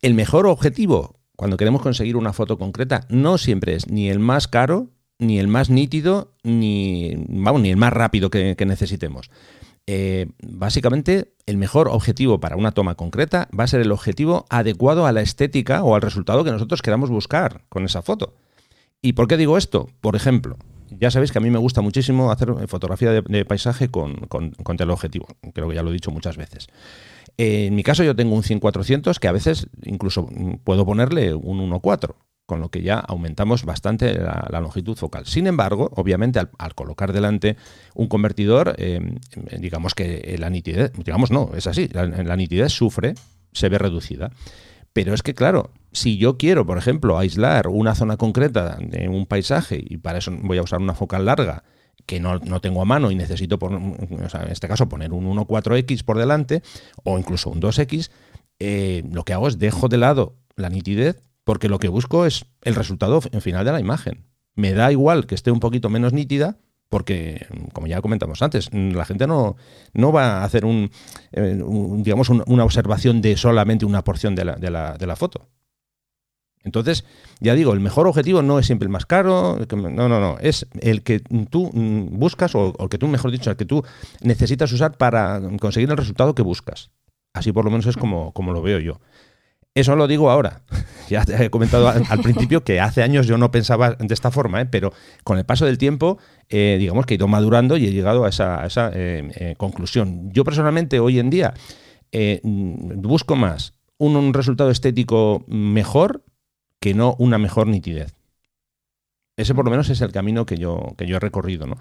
[0.02, 4.48] el mejor objetivo cuando queremos conseguir una foto concreta no siempre es ni el más
[4.48, 9.30] caro, ni el más nítido, ni, vamos, ni el más rápido que necesitemos.
[9.90, 15.06] Eh, básicamente el mejor objetivo para una toma concreta va a ser el objetivo adecuado
[15.06, 18.34] a la estética o al resultado que nosotros queramos buscar con esa foto.
[19.00, 19.88] ¿Y por qué digo esto?
[20.02, 20.58] Por ejemplo,
[20.90, 24.76] ya sabéis que a mí me gusta muchísimo hacer fotografía de, paisaje con, con, con,
[24.76, 25.26] teleobjetivo.
[25.54, 26.66] Creo que ya lo he dicho muchas veces.
[27.38, 30.28] en mi caso yo tengo un 100-400 que a veces incluso
[30.64, 32.14] puedo ponerle un 1.4
[32.48, 35.26] con lo que ya aumentamos bastante la, longitud focal.
[35.26, 37.58] Sin embargo, obviamente, al, colocar delante
[37.94, 39.18] un convertidor, eh,
[39.58, 43.14] digamos que la nitidez, digamos no, es así, la, nitidez sufre,
[43.52, 44.30] se ve reducida.
[44.94, 49.26] Pero es que, claro, si yo quiero, por ejemplo, aislar una zona concreta de un
[49.26, 51.64] paisaje y para eso voy a usar una focal larga
[52.06, 56.62] que no, tengo a mano y necesito, en este caso, poner un 1.4x por delante
[57.04, 58.08] o incluso un 2x,
[58.58, 62.44] eh, lo que hago es dejo de lado la nitidez porque lo que busco es
[62.60, 64.26] el resultado final de la imagen.
[64.54, 66.58] Me da igual que esté un poquito menos nítida,
[66.90, 69.56] porque, como ya comentamos antes, la gente no,
[69.94, 70.90] no va a hacer un,
[71.32, 71.58] eh,
[72.00, 75.48] digamos una observación de solamente una porción de la, de, la, foto.
[76.64, 77.06] Entonces,
[77.40, 80.66] ya digo, el mejor objetivo no es siempre el más caro, no, no, no, es
[80.82, 83.82] el que tú buscas, o, o el que tú, mejor dicho, el que tú
[84.20, 86.90] necesitas usar para conseguir el resultado que buscas.
[87.32, 89.00] Así por lo menos es como, como lo veo yo.
[89.78, 90.62] Eso lo digo ahora.
[91.08, 94.60] Ya te he comentado al, principio que hace años yo no pensaba de esta forma,
[94.60, 94.66] ¿eh?
[94.66, 94.92] pero
[95.24, 96.18] con el paso del tiempo,
[96.50, 100.30] eh, digamos que he ido madurando y he llegado a esa, eh, conclusión.
[100.34, 101.54] Yo personalmente hoy en día
[102.12, 106.24] eh, busco más un, resultado estético mejor
[106.78, 108.14] que no una mejor nitidez.
[109.38, 111.78] Ese por lo menos es el camino que yo, que yo he recorrido, ¿no?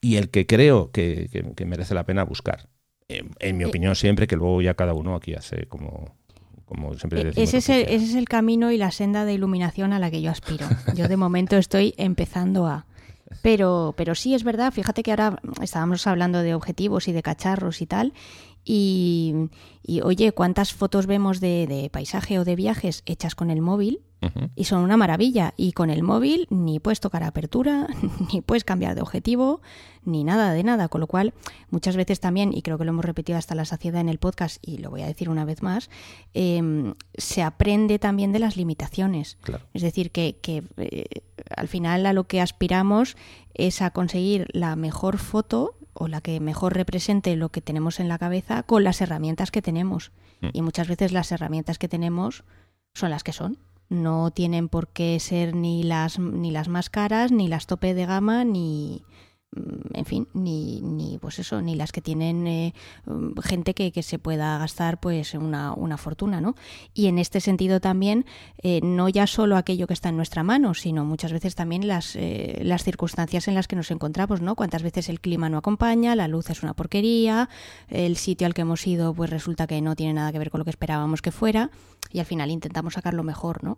[0.00, 1.28] Y el que creo que,
[1.66, 2.70] merece la pena buscar.
[3.06, 6.16] En, mi opinión siempre, que luego ya cada uno aquí hace como,
[6.64, 7.48] como siempre e, decimos.
[7.48, 10.22] Ese es, el, ese es el camino y la senda de iluminación a la que
[10.22, 10.66] yo aspiro.
[10.94, 12.86] Yo de momento estoy empezando a...
[13.40, 17.80] Pero, pero sí es verdad, fíjate que ahora estábamos hablando de objetivos y de cacharros
[17.80, 18.12] y tal,
[18.64, 19.48] y,
[20.02, 24.00] oye, ¿cuántas fotos vemos de, paisaje o de viajes hechas con el móvil?
[24.54, 25.54] Y son una maravilla.
[25.56, 27.88] Y con el móvil ni puedes tocar apertura,
[28.32, 29.60] ni puedes cambiar de objetivo,
[30.04, 30.88] ni nada de nada.
[30.88, 31.34] Con lo cual,
[31.70, 34.58] muchas veces también, y creo que lo hemos repetido hasta la saciedad en el podcast,
[34.62, 35.90] y lo voy a decir una vez más,
[36.34, 39.38] em, se aprende también de las limitaciones.
[39.74, 40.36] Es decir, que,
[40.76, 41.04] eh,
[41.56, 43.16] al final a lo que aspiramos
[43.54, 48.08] es a conseguir la mejor foto o la que mejor represente lo que tenemos en
[48.08, 50.12] la cabeza con las herramientas que tenemos.
[50.40, 50.48] Mm.
[50.52, 52.44] Y muchas veces las herramientas que tenemos
[52.94, 53.58] son las que son.
[53.92, 58.06] No tienen por qué ser ni las, ni las más caras, ni las tope de
[58.06, 59.02] gama, ni,
[59.54, 64.02] en fin, ni, ni pues eso, ni las que tienen eh, mm, gente que, que,
[64.02, 66.54] se pueda gastar pues una, una, fortuna, ¿no?
[66.94, 68.24] Y en este sentido también,
[68.62, 72.16] eh, no ya solo aquello que está en nuestra mano, sino muchas veces también las,
[72.16, 74.54] eh, las circunstancias en las que nos encontramos, ¿no?
[74.54, 77.50] Cuántas veces el clima no acompaña, la luz es una porquería,
[77.88, 80.60] el sitio al que hemos ido pues resulta que no tiene nada que ver con
[80.60, 81.70] lo que esperábamos que fuera
[82.10, 83.76] y al final intentamos sacar lo mejor, ¿no?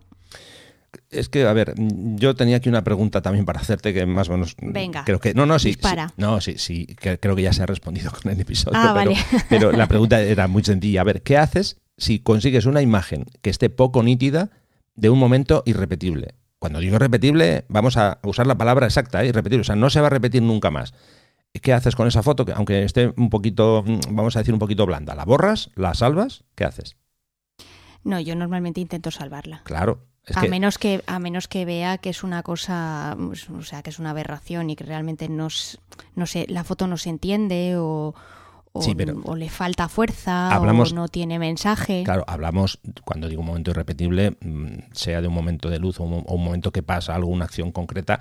[1.09, 4.33] Es que, a ver, yo tenía aquí una pregunta también para hacerte que más o
[4.33, 4.55] menos.
[4.61, 5.03] Venga.
[5.05, 5.33] Creo que.
[5.33, 5.69] No, no, sí.
[5.69, 6.13] Dispara.
[6.17, 6.87] no, sí, sí.
[6.95, 8.77] creo que ya se ha respondido con el episodio.
[8.79, 9.17] Ah, pero, vale.
[9.49, 11.01] pero la pregunta era muy sencilla.
[11.01, 14.49] A ver, ¿qué haces si consigues una imagen que esté poco nítida
[14.95, 16.35] de un momento irrepetible?
[16.59, 19.27] Cuando digo irrepetible, vamos a usar la palabra exacta, ¿eh?
[19.27, 19.61] irrepetible.
[19.61, 20.93] O sea, no se va a repetir nunca más.
[21.61, 22.45] ¿Qué haces con esa foto?
[22.45, 25.71] Que aunque esté un poquito, vamos a decir, un poquito blanda, ¿la borras?
[25.75, 26.43] ¿La salvas?
[26.55, 26.97] ¿Qué haces?
[28.03, 29.61] No, yo normalmente intento salvarla.
[29.63, 33.89] Claro, a menos que a menos que vea que es una cosa, o sea, que
[33.89, 35.47] es una aberración y que realmente no,
[36.15, 38.15] no sé, la foto no se entiende o,
[38.73, 42.03] o, le falta fuerza o no tiene mensaje.
[42.03, 46.03] Claro, hablamos, cuando digo un momento irrepetible, mm, sea de un momento de luz o
[46.03, 48.19] un, momento que pasa alguna acción concreta,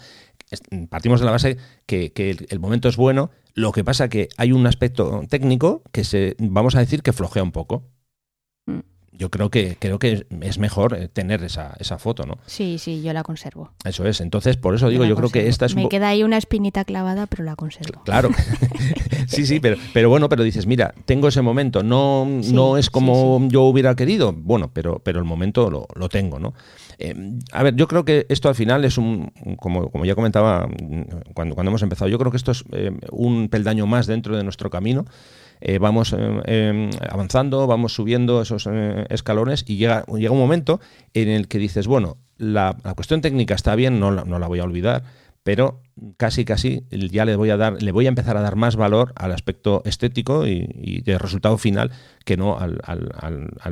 [0.91, 4.53] partimos de la base que, el, el, momento es bueno, lo que pasa que hay
[4.53, 7.85] un aspecto técnico que se, vamos a decir que flojea un poco
[9.17, 12.39] yo creo que creo que es mejor eh, tener esa, esa foto, ¿no?
[12.47, 13.71] Sí, sí, yo la conservo.
[13.85, 14.21] Eso es.
[14.21, 17.27] Entonces, por eso digo, yo, creo que esta es Me queda ahí una espinita clavada,
[17.27, 18.03] pero la conservo.
[18.05, 18.31] Claro.
[19.27, 23.47] sí, sí, pero, pero bueno, pero dices, mira, tengo ese momento, no, no es como
[23.49, 26.55] yo hubiera querido, bueno, pero, pero el momento lo, lo tengo, ¿no?
[26.99, 27.15] Eh,
[27.53, 30.69] a ver, yo creo que esto al final es un, como, como ya comentaba
[31.35, 34.45] cuando, cuando hemos empezado, yo creo que esto es eh, un peldaño más dentro de
[34.45, 35.05] nuestro camino.
[35.61, 40.81] Eh, vamos eh, em, avanzando, vamos subiendo esos eh, escalones y llega, llega un momento
[41.15, 44.65] en el que dices, bueno, la, cuestión técnica está bien, no no la voy a
[44.65, 45.05] olvidar,
[45.43, 45.81] pero
[46.17, 49.13] casi casi ya le voy a dar, le voy a empezar a dar más valor
[49.17, 51.93] al aspecto estético y, de resultado final
[52.25, 52.81] que no al,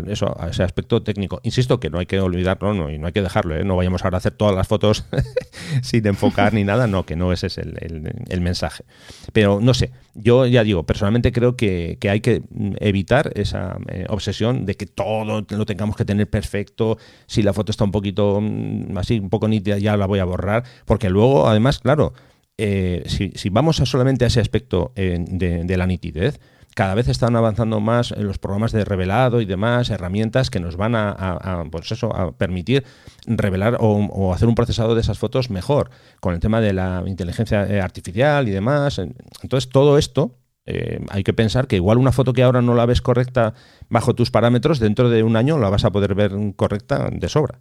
[0.09, 1.41] eso, a ese aspecto técnico.
[1.43, 3.65] Insisto que no hay que olvidarlo no, y no hay que dejarlo, ¿eh?
[3.65, 5.05] no vayamos ahora a hacer todas las fotos
[5.83, 8.85] sin enfocar ni nada, no, que no ese es el, mensaje.
[9.33, 12.43] Pero no sé, yo ya digo, personalmente creo que, hay que
[12.81, 17.71] evitar esa eh, obsesión de que todo lo tengamos que tener perfecto, si la foto
[17.71, 21.49] está un poquito mm, así, un poco nítida, ya la voy a borrar, porque luego,
[21.49, 22.12] además, claro,
[22.59, 26.41] eh, si, vamos solamente a ese aspecto de la nitidez,
[26.75, 30.77] cada vez están avanzando más en los programas de revelado y demás, herramientas que nos
[30.77, 32.85] van a, pues eso, a permitir
[33.27, 37.67] revelar o, hacer un procesado de esas fotos mejor, con el tema de la inteligencia
[37.67, 38.99] eh, artificial y demás.
[39.43, 42.87] Entonces, todo esto eh, hay que pensar que igual una foto que ahora no la
[42.87, 43.55] ves correcta
[43.89, 47.61] bajo tus parámetros, dentro de un año la vas a poder ver correcta de sobra.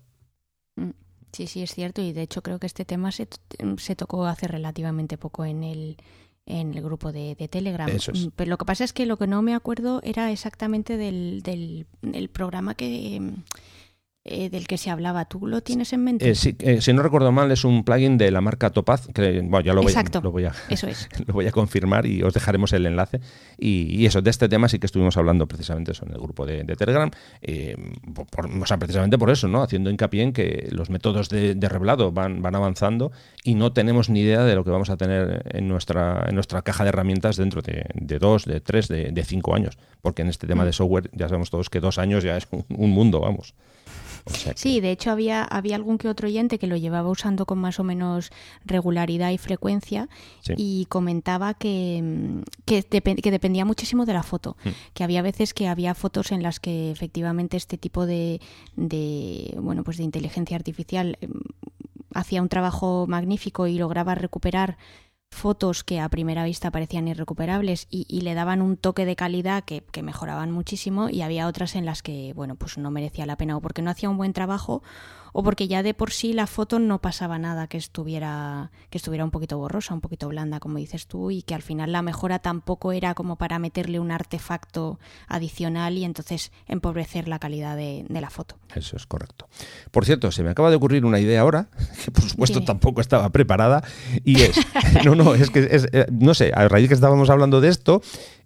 [0.76, 0.92] Mm,
[1.32, 2.02] sí, sí, es cierto.
[2.02, 3.28] Y de hecho creo que este tema se,
[3.78, 5.98] se tocó hace relativamente poco en el
[6.46, 7.90] en el grupo de, Telegram.
[7.90, 11.44] Mm, pero lo que pasa es que lo que no me acuerdo era exactamente del,
[11.44, 13.22] del programa que
[14.24, 15.26] eh, del que se hablaba.
[15.26, 16.30] ¿Tú lo tienes en mente?
[16.30, 19.42] Eh, sí, eh, si no recuerdo mal, es un plugin de la marca Topaz, que
[19.42, 21.10] bueno, ya lo voy, lo voy, a, eso es.
[21.26, 23.20] lo voy a confirmar y os dejaremos el enlace.
[23.58, 26.64] Y, eso, de este tema sí que estuvimos hablando precisamente eso, en el grupo de,
[26.76, 29.64] Telegram, o sea, precisamente por eso, ¿no?
[29.64, 33.12] haciendo hincapié en que los métodos de, revelado van, van avanzando
[33.44, 36.62] y no tenemos ni idea de lo que vamos a tener en nuestra, en nuestra
[36.62, 40.62] caja de herramientas dentro de, dos, de tres, de, cinco años, porque en este tema
[40.62, 40.68] mm.
[40.68, 43.56] de software ya sabemos todos que dos años ya es un mundo, vamos.
[44.56, 47.80] Sí, de hecho había, había algún que otro oyente que lo llevaba usando con más
[47.80, 48.32] o menos
[48.66, 50.10] regularidad y frecuencia
[50.58, 52.84] y comentaba que, que,
[53.32, 54.70] dependía muchísimo de la foto, mm.
[54.94, 58.42] que había veces que había fotos en las que efectivamente este tipo de,
[58.76, 61.32] de bueno, pues de inteligencia artificial em,
[62.14, 64.78] hacía un trabajo magnífico y lograba recuperar
[65.32, 69.82] fotos que a primera vista parecían irrecuperables y, le daban un toque de calidad que,
[69.92, 73.58] que, mejoraban muchísimo y había otras en las que, bueno, pues no merecía la pena
[73.58, 74.84] o porque no hacía un buen trabajo
[75.34, 79.24] o porque ya de por sí la foto no pasaba nada que estuviera que estuviera
[79.24, 82.40] un poquito borrosa, un poquito blanda, como dices tú, y que al final la mejora
[82.40, 88.30] tampoco era como para meterle un artefacto adicional y entonces empobrecer la calidad de, la
[88.30, 88.56] foto.
[88.76, 89.48] Eso es correcto.
[89.90, 91.70] Por cierto, se me acaba de ocurrir una idea ahora,
[92.06, 93.84] que por supuesto tampoco estaba preparada,
[94.24, 94.60] y es,
[95.06, 98.02] no, no, es que, es, eh, no sé, a raíz que estábamos hablando de esto,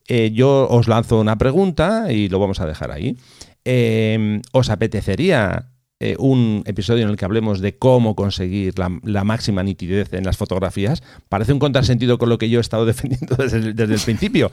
[0.08, 3.18] eh, yo os lanzo una pregunta y lo vamos a dejar ahí.
[3.66, 5.72] Eh, ¿Os apetecería
[6.06, 10.38] eh, un episodio en el que hablemos de cómo conseguir la, máxima nitidez en las
[10.38, 14.52] fotografías, parece un contrasentido con lo que yo he estado defendiendo desde el, principio.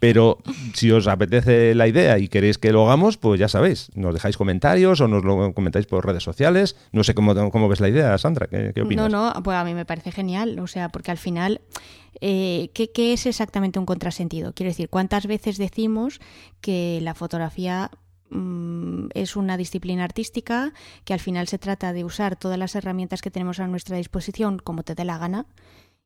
[0.00, 0.38] Pero
[0.74, 4.36] si os apetece la idea y queréis que lo hagamos, pues ya sabéis, nos dejáis
[4.36, 6.74] comentarios o nos lo comentáis por redes sociales.
[6.90, 9.08] No sé cómo, cómo ves la idea, Sandra, ¿qué, opinas?
[9.08, 11.60] No, no, pues a mí me parece genial, o sea, porque al final...
[12.20, 14.52] Eh, ¿qué, ¿Qué es exactamente un contrasentido?
[14.52, 16.18] Quiero decir, ¿cuántas veces decimos
[16.60, 17.92] que la fotografía
[18.30, 20.72] Mm, es una disciplina artística
[21.04, 24.58] que al final se trata de usar todas las herramientas que tenemos a nuestra disposición
[24.58, 25.46] como te dé la gana.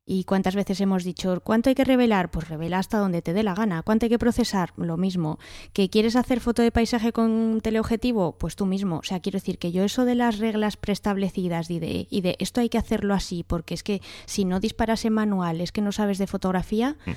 [0.04, 2.28] ¿Y cuántas veces hemos dicho, cuánto hay que revelar?
[2.32, 3.82] Pues revela hasta donde te dé la gana.
[3.82, 4.72] ¿Cuánto hay que procesar?
[4.76, 5.38] Lo mismo.
[5.72, 8.32] ¿Que quieres hacer foto de paisaje con teleobjetivo?
[8.36, 8.98] Pues tú mismo.
[8.98, 12.36] O sea, quiero decir que yo eso de las reglas preestablecidas y de, y de
[12.40, 15.82] esto hay que hacerlo así, porque es que si no disparas en manual es que
[15.82, 16.96] no sabes de fotografía.
[17.06, 17.12] Mm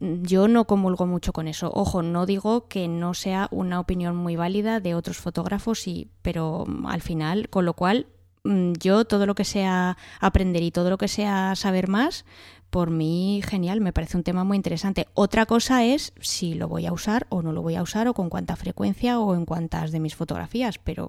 [0.00, 1.70] yo no comulgo mucho con eso.
[1.74, 6.64] Ojo, no digo que no sea una opinión muy válida de otros fotógrafos, sí, pero
[6.66, 8.06] mm, al final, con lo cual,
[8.44, 12.24] mm, yo todo lo que sea aprender y todo lo que sea saber más,
[12.70, 15.08] por mí genial, me parece un tema muy interesante.
[15.14, 18.14] Otra cosa es si lo voy a usar o no lo voy a usar o
[18.14, 21.08] con cuánta frecuencia o en cuántas de mis fotografías, pero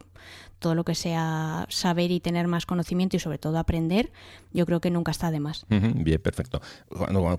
[0.60, 4.12] todo lo que sea saber y tener más conocimiento y sobre todo aprender,
[4.54, 5.66] yo creo que nunca está de más.
[5.70, 6.62] bien, perfecto.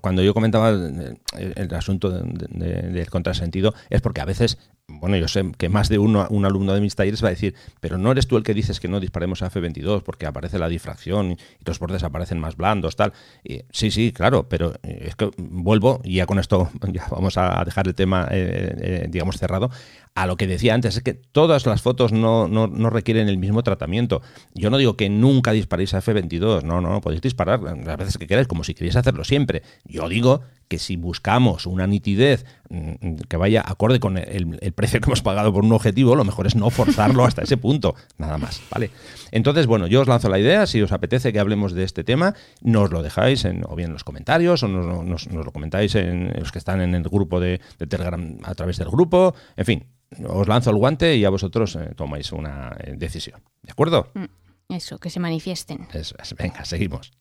[0.01, 4.57] Cuando, yo comentaba el, asunto del contrasentido es porque a veces
[4.99, 7.55] bueno, yo sé que más de uno, un alumno de mis talleres va a decir,
[7.79, 10.67] pero no eres tú el que dices que no disparemos a F22 porque aparece la
[10.67, 13.13] difracción y los bordes aparecen más blandos, tal.
[13.43, 17.37] Y, sí, sí, claro, pero eh, es que vuelvo, y ya con esto ya vamos
[17.37, 19.69] a dejar el tema, eh, eh, digamos, cerrado,
[20.13, 23.37] a lo que decía antes, es que todas las fotos no, no, no, requieren el
[23.37, 24.21] mismo tratamiento.
[24.53, 28.17] Yo no digo que nunca disparéis a F22, no, no, no, podéis disparar las veces
[28.17, 29.63] que queráis, como si queréis hacerlo siempre.
[29.85, 35.09] Yo digo que si buscamos una nitidez mm, que vaya acorde con el, precio que
[35.09, 38.61] hemos pagado por un objetivo, lo mejor es no forzarlo hasta ese punto, nada más,
[38.71, 38.89] ¿vale?
[39.31, 42.35] Entonces, bueno, yo os lanzo la idea, si os apetece que hablemos de este tema,
[42.61, 46.53] nos lo dejáis en, o bien en los comentarios o nos, lo comentáis en los
[46.53, 49.85] que están en el grupo de, Telegram a través del grupo, en fin,
[50.27, 54.07] os lanzo el guante y a vosotros eh, tomáis una eh, decisión, ¿de acuerdo?
[54.13, 54.25] Mm,
[54.69, 55.87] eso, que se manifiesten.
[55.93, 57.11] Eso venga, seguimos.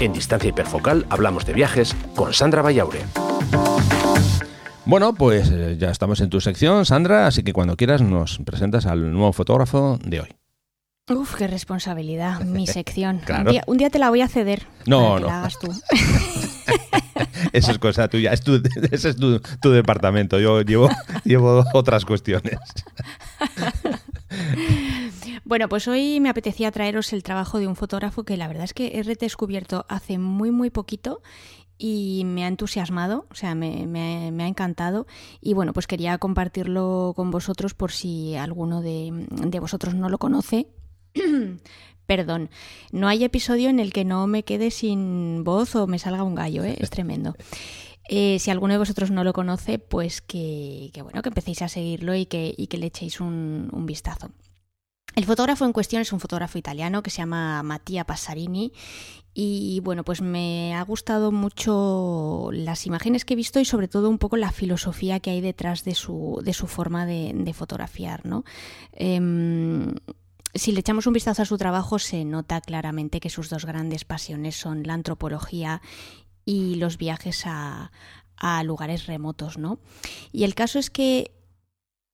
[0.00, 3.00] En Distancia Hiperfocal hablamos de viajes con Sandra Vallaure.
[4.84, 8.84] Bueno, pues eh, ya estamos en tu sección, Sandra, así que cuando quieras nos presentas
[8.84, 10.28] al nuevo fotógrafo de hoy.
[11.10, 13.20] Uf, qué responsabilidad, mi sección.
[13.66, 14.66] Un, día, te la voy a ceder.
[14.86, 15.28] No, no.
[15.28, 15.70] hagas tú.
[17.52, 18.32] Eso es cosa tuya,
[18.90, 20.40] ese es tu, departamento.
[20.40, 20.88] Yo llevo,
[21.24, 22.58] llevo otras cuestiones.
[25.44, 28.74] Bueno, pues hoy me apetecía traeros el trabajo de un fotógrafo que la verdad es
[28.74, 31.22] que he redescubierto hace muy, muy poquito
[31.78, 33.86] y me ha entusiasmado, o sea, me,
[34.42, 35.06] ha encantado
[35.40, 40.18] y bueno, pues quería compartirlo con vosotros por si alguno de, de vosotros no lo
[40.18, 40.66] conoce.
[42.06, 42.50] Perdón,
[42.92, 46.34] no hay episodio en el que no me quede sin voz o me salga un
[46.34, 46.76] gallo, ¿eh?
[46.78, 47.34] es tremendo.
[48.08, 52.14] Eh, si alguno de vosotros no lo conoce, pues que, bueno, que empecéis a seguirlo
[52.14, 54.30] y que, le echéis un, vistazo.
[55.16, 58.72] El fotógrafo en cuestión es un fotógrafo italiano que se llama Mattia Passarini
[59.32, 64.10] y bueno, pues me ha gustado mucho las imágenes que he visto y sobre todo
[64.10, 68.44] un poco la filosofía que hay detrás de su, de su forma de, fotografiar, ¿no?
[68.92, 69.94] Em,
[70.54, 74.04] si le echamos un vistazo a su trabajo se nota claramente que sus dos grandes
[74.04, 75.82] pasiones son la antropología
[76.44, 77.90] y los viajes a,
[78.64, 79.78] lugares remotos, ¿no?
[80.30, 81.30] Y el caso es que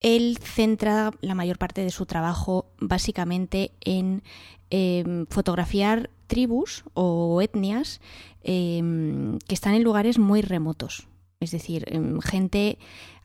[0.01, 4.23] él centra la mayor parte de su trabajo básicamente en
[4.71, 8.01] em, fotografiar tribus o etnias
[8.45, 11.09] em, que están en lugares muy remotos.
[11.41, 12.79] Es decir, em, gente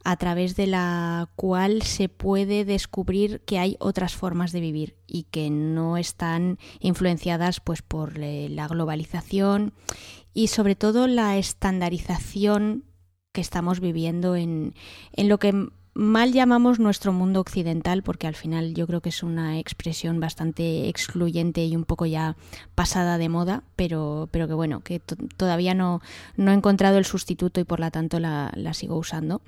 [0.06, 5.24] a través de la cual se puede descubrir que hay otras formas de vivir y
[5.24, 9.74] que no están influenciadas pues por la globalización
[10.32, 12.86] y sobre todo la estandarización
[13.34, 14.76] que estamos viviendo en,
[15.14, 19.24] en lo que mal llamamos nuestro mundo occidental, porque al final yo creo que es
[19.24, 22.36] una expresión bastante excluyente y un poco ya
[22.76, 26.02] pasada de moda, pero, pero que bueno, que todavía no,
[26.36, 29.42] no, he encontrado el sustituto y por lo tanto la, sigo usando.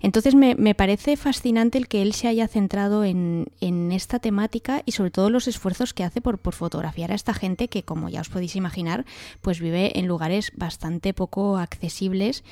[0.00, 4.82] Entonces me, me, parece fascinante el que él se haya centrado en, en, esta temática
[4.84, 8.08] y sobre todo los esfuerzos que hace por, por fotografiar a esta gente que, como
[8.08, 9.04] ya os podéis imaginar,
[9.40, 12.42] pues vive en lugares bastante poco accesibles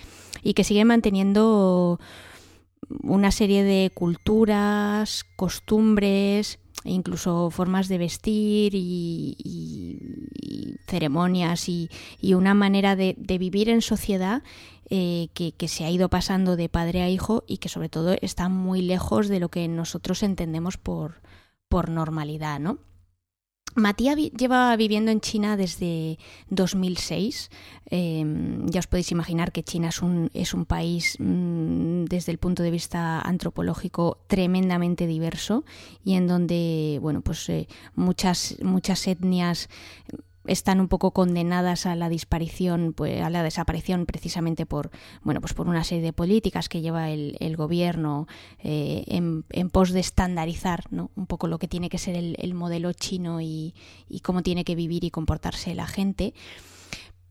[0.44, 1.98] y que sigue manteniendo
[2.88, 9.36] una serie de culturas, costumbres, incluso formas de vestir y,
[10.86, 11.88] ceremonias y,
[12.34, 14.42] una manera de, vivir en sociedad
[14.88, 18.16] eh, que, que, se ha ido pasando de padre a hijo y que sobre todo
[18.20, 21.22] está muy lejos de lo que nosotros entendemos por,
[21.68, 22.78] por normalidad, ¿no?
[23.74, 26.18] Matías lleva viviendo en China desde
[26.48, 27.50] 2006.
[27.86, 32.38] Em, ya os podéis imaginar que China es un, es un país mm, desde el
[32.38, 35.64] punto de vista antropológico tremendamente diverso
[36.04, 37.66] y en donde bueno pues eh,
[37.96, 39.68] muchas muchas etnias
[40.46, 44.90] están un poco condenadas a la disparición, pues, a la desaparición precisamente por,
[45.22, 48.26] bueno, pues por una serie de políticas que lleva el, gobierno
[48.62, 51.10] eh, en, pos de estandarizar ¿no?
[51.14, 53.74] un poco lo que tiene que ser el, el modelo chino y,
[54.08, 56.32] y, cómo tiene que vivir y comportarse la gente.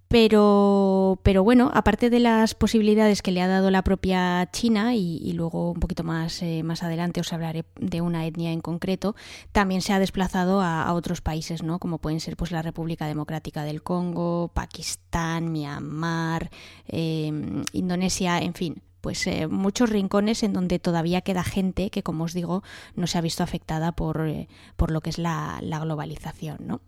[0.10, 5.32] Pero, pero bueno, aparte de las posibilidades que le ha dado la propia China, y,
[5.34, 9.16] luego un poquito más, eh, más adelante os hablaré de una etnia en concreto,
[9.52, 11.78] también se ha desplazado a, otros países, ¿no?
[11.78, 16.50] Como pueden ser pues la República Democrática del Congo, Pakistán, Myanmar,
[16.88, 22.24] em, Indonesia, en fin, pues eh, muchos rincones en donde todavía queda gente que, como
[22.24, 22.64] os digo,
[22.96, 26.82] no se ha visto afectada por, eh, por lo que es la, la globalización, ¿no?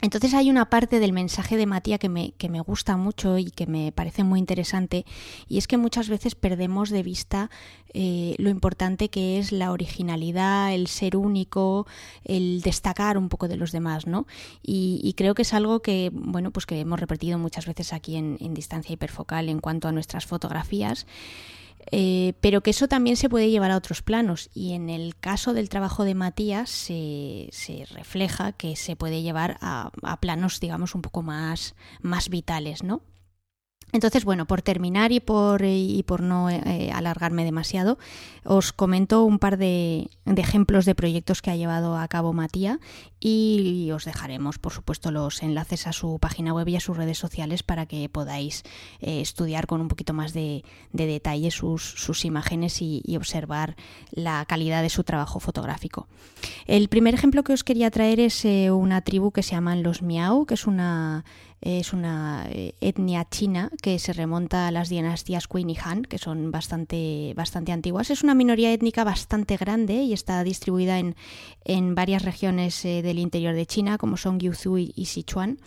[0.00, 3.50] Entonces hay una parte del mensaje de Matías que me, que me gusta mucho y
[3.50, 5.04] que me parece muy interesante
[5.48, 7.50] y es que muchas veces perdemos de vista
[7.92, 11.86] eh, lo importante que es la originalidad, el ser único,
[12.24, 14.26] el destacar un poco de los demás, ¿no?
[14.62, 18.38] Y, creo que es algo que, bueno, pues que hemos repetido muchas veces aquí en,
[18.40, 21.06] en Distancia Hiperfocal en cuanto a nuestras fotografías.
[21.92, 25.54] Eh, pero que eso también se puede llevar a otros planos y en el caso
[25.54, 30.94] del trabajo de Matías se, se refleja que se puede llevar a, a, planos digamos
[30.94, 33.02] un poco más, más vitales, ¿no?
[33.92, 35.62] Entonces, bueno, por terminar y por,
[36.06, 37.98] por no eh, alargarme demasiado,
[38.44, 42.78] os comento un par de, ejemplos de proyectos que ha llevado a cabo Matías
[43.18, 47.18] y os dejaremos, por supuesto, los enlaces a su página web y a sus redes
[47.18, 48.62] sociales para que podáis
[49.00, 53.76] eh, estudiar con un poquito más de, detalle sus, imágenes y, observar
[54.12, 56.08] la calidad de su trabajo fotográfico.
[56.66, 60.00] El primer ejemplo que os quería traer es eh, una tribu que se llaman los
[60.00, 61.24] Miao, que es una
[61.62, 66.18] es una eh, etnia china que se remonta a las dinastías Qin y Han, que
[66.18, 68.10] son bastante, bastante antiguas.
[68.10, 71.16] Es una minoría étnica bastante grande y está distribuida en,
[71.64, 75.58] en varias regiones eh, del interior de China, como son Guizhou y, Sichuan.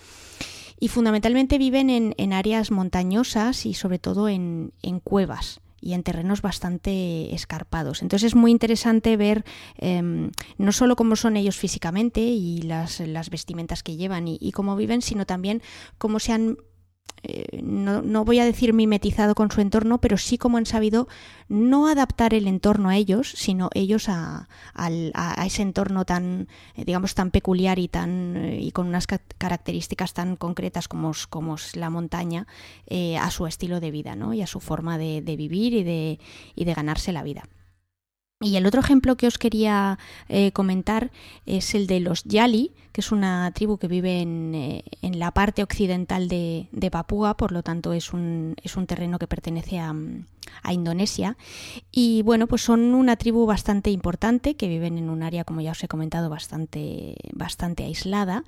[0.80, 6.04] Y fundamentalmente viven en, en áreas montañosas y sobre todo en, en cuevas y en
[6.04, 8.02] terrenos bastante escarpados.
[8.02, 9.44] Entonces es muy interesante ver
[9.78, 14.52] em, no solo cómo son ellos físicamente y las, las vestimentas que llevan y, y,
[14.52, 15.62] cómo viven, sino también
[15.98, 16.58] cómo se han
[17.26, 21.08] eh, no, no, voy a decir mimetizado con su entorno, pero sí como han sabido
[21.48, 27.16] no adaptar el entorno a ellos, sino ellos a, a, ese entorno tan, eh, digamos,
[27.16, 31.90] tan peculiar y tan eh, y con unas características tan concretas como, como es la
[31.90, 32.46] montaña,
[33.20, 34.34] a su estilo de vida, ¿no?
[34.34, 36.20] Y a su forma de, vivir y de,
[36.56, 37.48] y de ganarse la vida.
[38.42, 39.98] Y el otro ejemplo que os quería
[40.52, 41.12] comentar
[41.46, 45.32] es el de los Yali, que es una tribu que vive en, eh, en la
[45.32, 49.80] parte occidental de, de, Papúa, por lo tanto es un, es un terreno que pertenece
[49.80, 49.96] a,
[50.62, 51.36] a, Indonesia.
[51.92, 55.72] Y bueno, pues son una tribu bastante importante, que viven en un área, como ya
[55.72, 58.44] os he comentado, bastante, bastante aislada.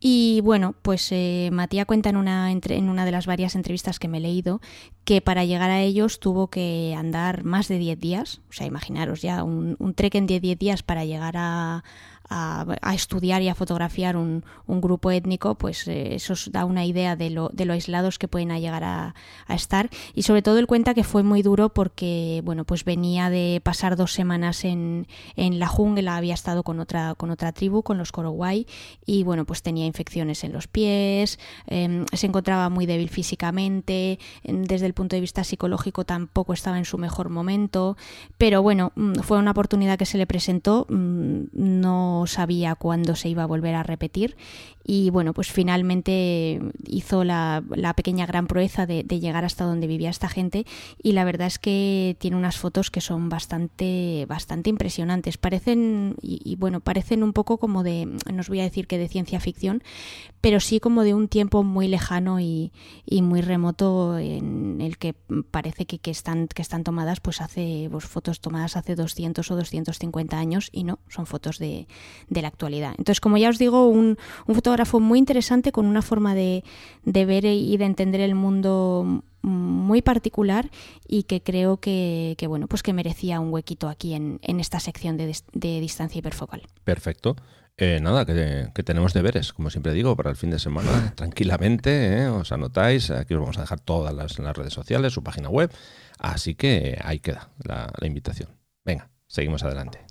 [0.00, 4.08] Y bueno, pues eh, Matías cuenta en una, en una de las varias entrevistas que
[4.08, 4.60] me he leído
[5.04, 9.22] que para llegar a ellos tuvo que andar más de 10 días, o sea, imaginaros
[9.22, 11.82] ya un, un trek en 10 días para llegar a,
[12.28, 17.16] a, estudiar y a fotografiar un, grupo étnico, pues eh, eso os da una idea
[17.16, 19.14] de lo, de lo aislados que pueden llegar a,
[19.48, 19.90] estar.
[20.14, 23.96] Y sobre todo él cuenta que fue muy duro porque, bueno, pues venía de pasar
[23.96, 25.06] dos semanas en,
[25.36, 28.66] en la jungla, había estado con otra, con otra tribu, con los Korowai,
[29.04, 34.64] y bueno, pues tenía infecciones en los pies, em, se encontraba muy débil físicamente, em,
[34.64, 37.96] desde el punto de vista psicológico tampoco estaba en su mejor momento,
[38.36, 41.44] pero bueno, mm, fue una oportunidad que se le presentó, mm,
[42.18, 44.36] no sabía cuándo se iba a volver a repetir
[44.90, 47.62] y bueno, pues finalmente hizo la,
[47.94, 50.64] pequeña gran proeza de, llegar hasta donde vivía esta gente
[51.02, 55.36] y la verdad es que tiene unas fotos que son bastante, bastante impresionantes.
[55.36, 59.08] Parecen, y, bueno, parecen un poco como de, no os voy a decir que de
[59.08, 59.82] ciencia ficción,
[60.40, 62.72] pero sí como de un tiempo muy lejano y,
[63.20, 65.14] muy remoto en el que
[65.50, 69.56] parece que, que, están, que están tomadas, pues hace pues, fotos tomadas hace 200 o
[69.56, 71.88] 250 años y no, son fotos de,
[72.30, 72.94] de la actualidad.
[72.96, 74.16] Entonces, como ya os digo, un,
[74.46, 76.62] un fotógrafo fue muy interesante con una forma de,
[77.04, 80.70] ver y de entender el mundo muy particular
[81.06, 85.80] y que creo que, bueno pues que merecía un huequito aquí en, esta sección de,
[85.80, 86.62] distancia hiperfocal.
[86.84, 87.36] Perfecto.
[87.80, 92.28] Eh, nada, que, tenemos deberes, como siempre digo, para el fin de semana, tranquilamente, ¿eh?
[92.28, 95.70] os anotáis, aquí os vamos a dejar todas las, redes sociales, su página web,
[96.18, 98.50] así que ahí queda la invitación.
[98.84, 100.07] Venga, seguimos adelante.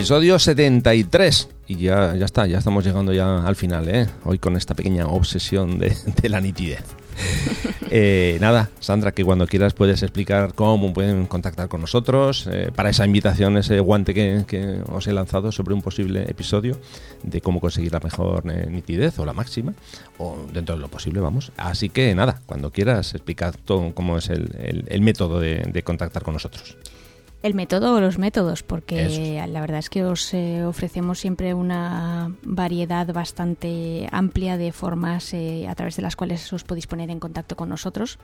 [0.00, 1.50] Episodio 73.
[1.68, 4.08] Y ya, ya está, ya estamos llegando ya al final, ¿eh?
[4.24, 5.94] Hoy con esta pequeña obsesión de,
[6.30, 6.84] la nitidez.
[7.92, 12.90] Eh, nada, Sandra, que cuando quieras puedes explicar cómo pueden contactar con nosotros eh, para
[12.90, 16.78] esa invitación, ese guante que, os he lanzado sobre un posible episodio
[17.24, 19.74] de cómo conseguir la mejor nitidez o la máxima,
[20.18, 21.50] o dentro de lo posible, vamos.
[21.56, 26.76] Así que nada, cuando quieras explicar todo cómo es el, método de contactar con nosotros.
[27.42, 32.36] El método o los métodos, porque la verdad es que os eh, ofrecemos siempre una
[32.42, 37.18] variedad bastante amplia de formas eh, a través de las cuales os podéis poner en
[37.18, 38.18] contacto con nosotros.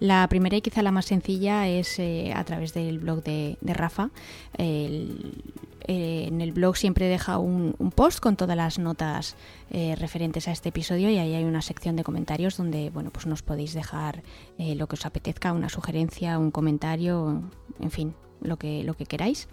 [0.00, 4.10] La primera y quizá la más sencilla es eh, a través del blog de, Rafa.
[4.54, 9.36] en el blog siempre deja un, post con todas las notas
[9.70, 13.42] referentes a este episodio y ahí hay una sección de comentarios donde bueno pues nos
[13.42, 14.22] podéis dejar
[14.58, 17.42] lo que os apetezca, una sugerencia, un comentario,
[17.80, 19.48] en fin, lo que, lo que queráis.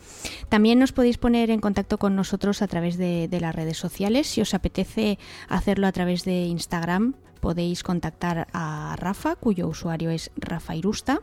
[0.49, 4.27] También nos podéis poner en contacto con nosotros a través de, las redes sociales.
[4.27, 10.31] Si os apetece hacerlo a través de Instagram, podéis contactar a Rafa, cuyo usuario es
[10.35, 11.21] Rafa Irusta.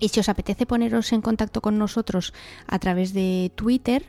[0.00, 2.32] Y si os apetece poneros en contacto con nosotros
[2.68, 4.04] a través de Twitter,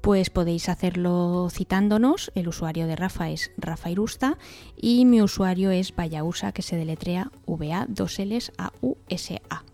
[0.00, 2.30] pues podéis hacerlo citándonos.
[2.34, 4.38] El usuario de Rafa es Rafa Irusta
[4.76, 9.64] y mi usuario es Vayausa, que se deletrea VA 2 Ls A U S A.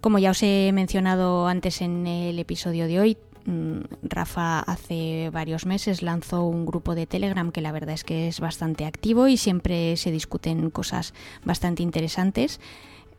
[0.00, 5.66] Como ya os he mencionado antes en el episodio de hoy, mm, Rafa hace varios
[5.66, 9.36] meses lanzó un grupo de Telegram que la verdad es que es bastante activo y
[9.36, 11.12] siempre se discuten cosas
[11.44, 12.60] bastante interesantes.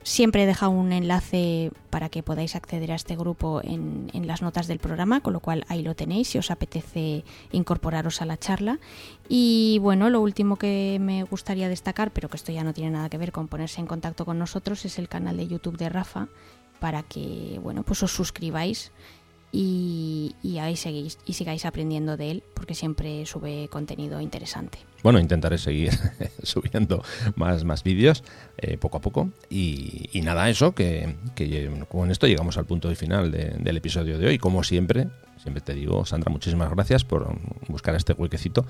[0.02, 4.80] Siempre deja un enlace para que podáis acceder a este grupo en, las notas del
[4.80, 8.80] programa, con lo cual ahí lo tenéis si os apetece incorporaros a la charla.
[9.30, 13.10] Y bueno, lo último que me gustaría destacar, pero que esto ya no tiene nada
[13.10, 16.30] que ver con ponerse en contacto con nosotros, es el canal de YouTube de Rafa,
[16.82, 18.92] para que bueno pues os suscribáis
[19.54, 24.80] y, ahí seguís y sigáis aprendiendo de él porque siempre sube contenido interesante.
[25.04, 25.92] Bueno, intentaré seguir
[26.44, 27.04] subiendo
[27.36, 28.24] más, más vídeos
[28.58, 29.30] eh, poco a poco.
[29.50, 31.16] Y, nada, eso, que,
[31.90, 34.38] con esto llegamos al punto final del episodio de hoy.
[34.38, 35.08] Como siempre,
[35.42, 37.36] siempre te digo, Sandra, muchísimas gracias por
[37.68, 38.66] buscar este huequecito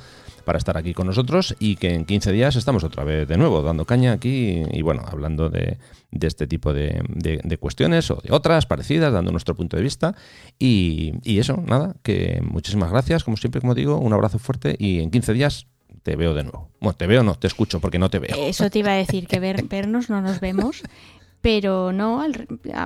[0.46, 3.62] para estar aquí con nosotros y que en 15 días estamos otra vez de nuevo
[3.62, 5.78] dando caña aquí y bueno, hablando de,
[6.12, 10.16] este tipo de, cuestiones o de otras parecidas, dando nuestro punto de vista.
[10.58, 15.00] Y, y eso, nada, que muchísimas gracias, como siempre, como digo, un abrazo fuerte y
[15.02, 15.68] en 15 días
[16.04, 16.70] te veo de nuevo.
[16.80, 18.36] Bueno, te veo no, te escucho porque no te veo.
[18.38, 20.82] Eso te iba a decir, que ver, vernos no nos vemos,
[21.42, 22.24] pero no,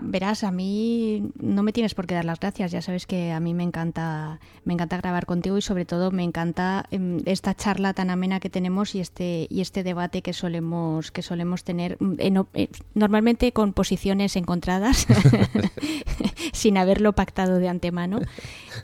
[0.02, 2.72] verás, a mí no me tienes por qué dar las gracias.
[2.72, 6.24] Ya sabes que a mí me encanta, me encanta grabar contigo y sobre todo me
[6.24, 11.12] encanta em, esta charla tan amena que tenemos y este y este debate que solemos
[11.12, 12.14] que solemos tener mm,
[12.54, 15.06] eh, normalmente con posiciones encontradas,
[16.54, 18.20] sin haberlo pactado de antemano.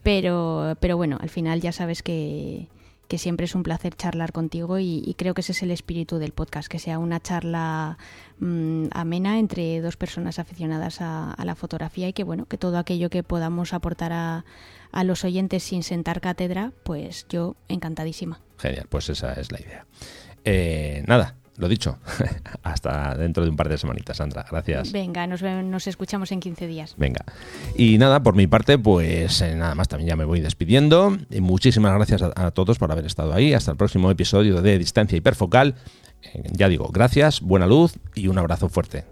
[0.03, 2.67] Pero pero bueno, al final ya sabes que
[3.11, 6.31] que siempre es un placer charlar contigo y, creo que ese es el espíritu del
[6.31, 7.97] podcast, que sea una charla
[8.39, 13.09] mm, amena entre dos personas aficionadas a, la fotografía y que bueno, que todo aquello
[13.09, 14.45] que podamos aportar a,
[14.93, 18.39] a los oyentes sin sentar cátedra, pues yo encantadísima.
[18.57, 19.85] Genial, pues esa es la idea.
[20.45, 21.99] Eh, nada, lo dicho,
[22.63, 24.43] hasta dentro de un par de semanitas, Sandra.
[24.49, 24.91] Gracias.
[24.91, 26.95] Venga, nos, nos escuchamos en 15 días.
[26.97, 27.23] Venga.
[27.77, 31.15] Y nada, por mi parte, pues eh, nada más, también ya me voy despidiendo.
[31.29, 33.53] Y muchísimas gracias a, todos por haber estado ahí.
[33.53, 35.75] Hasta el próximo episodio de Distancia Hiperfocal.
[36.33, 39.05] Eh, ya digo, gracias, buena luz y un abrazo fuerte.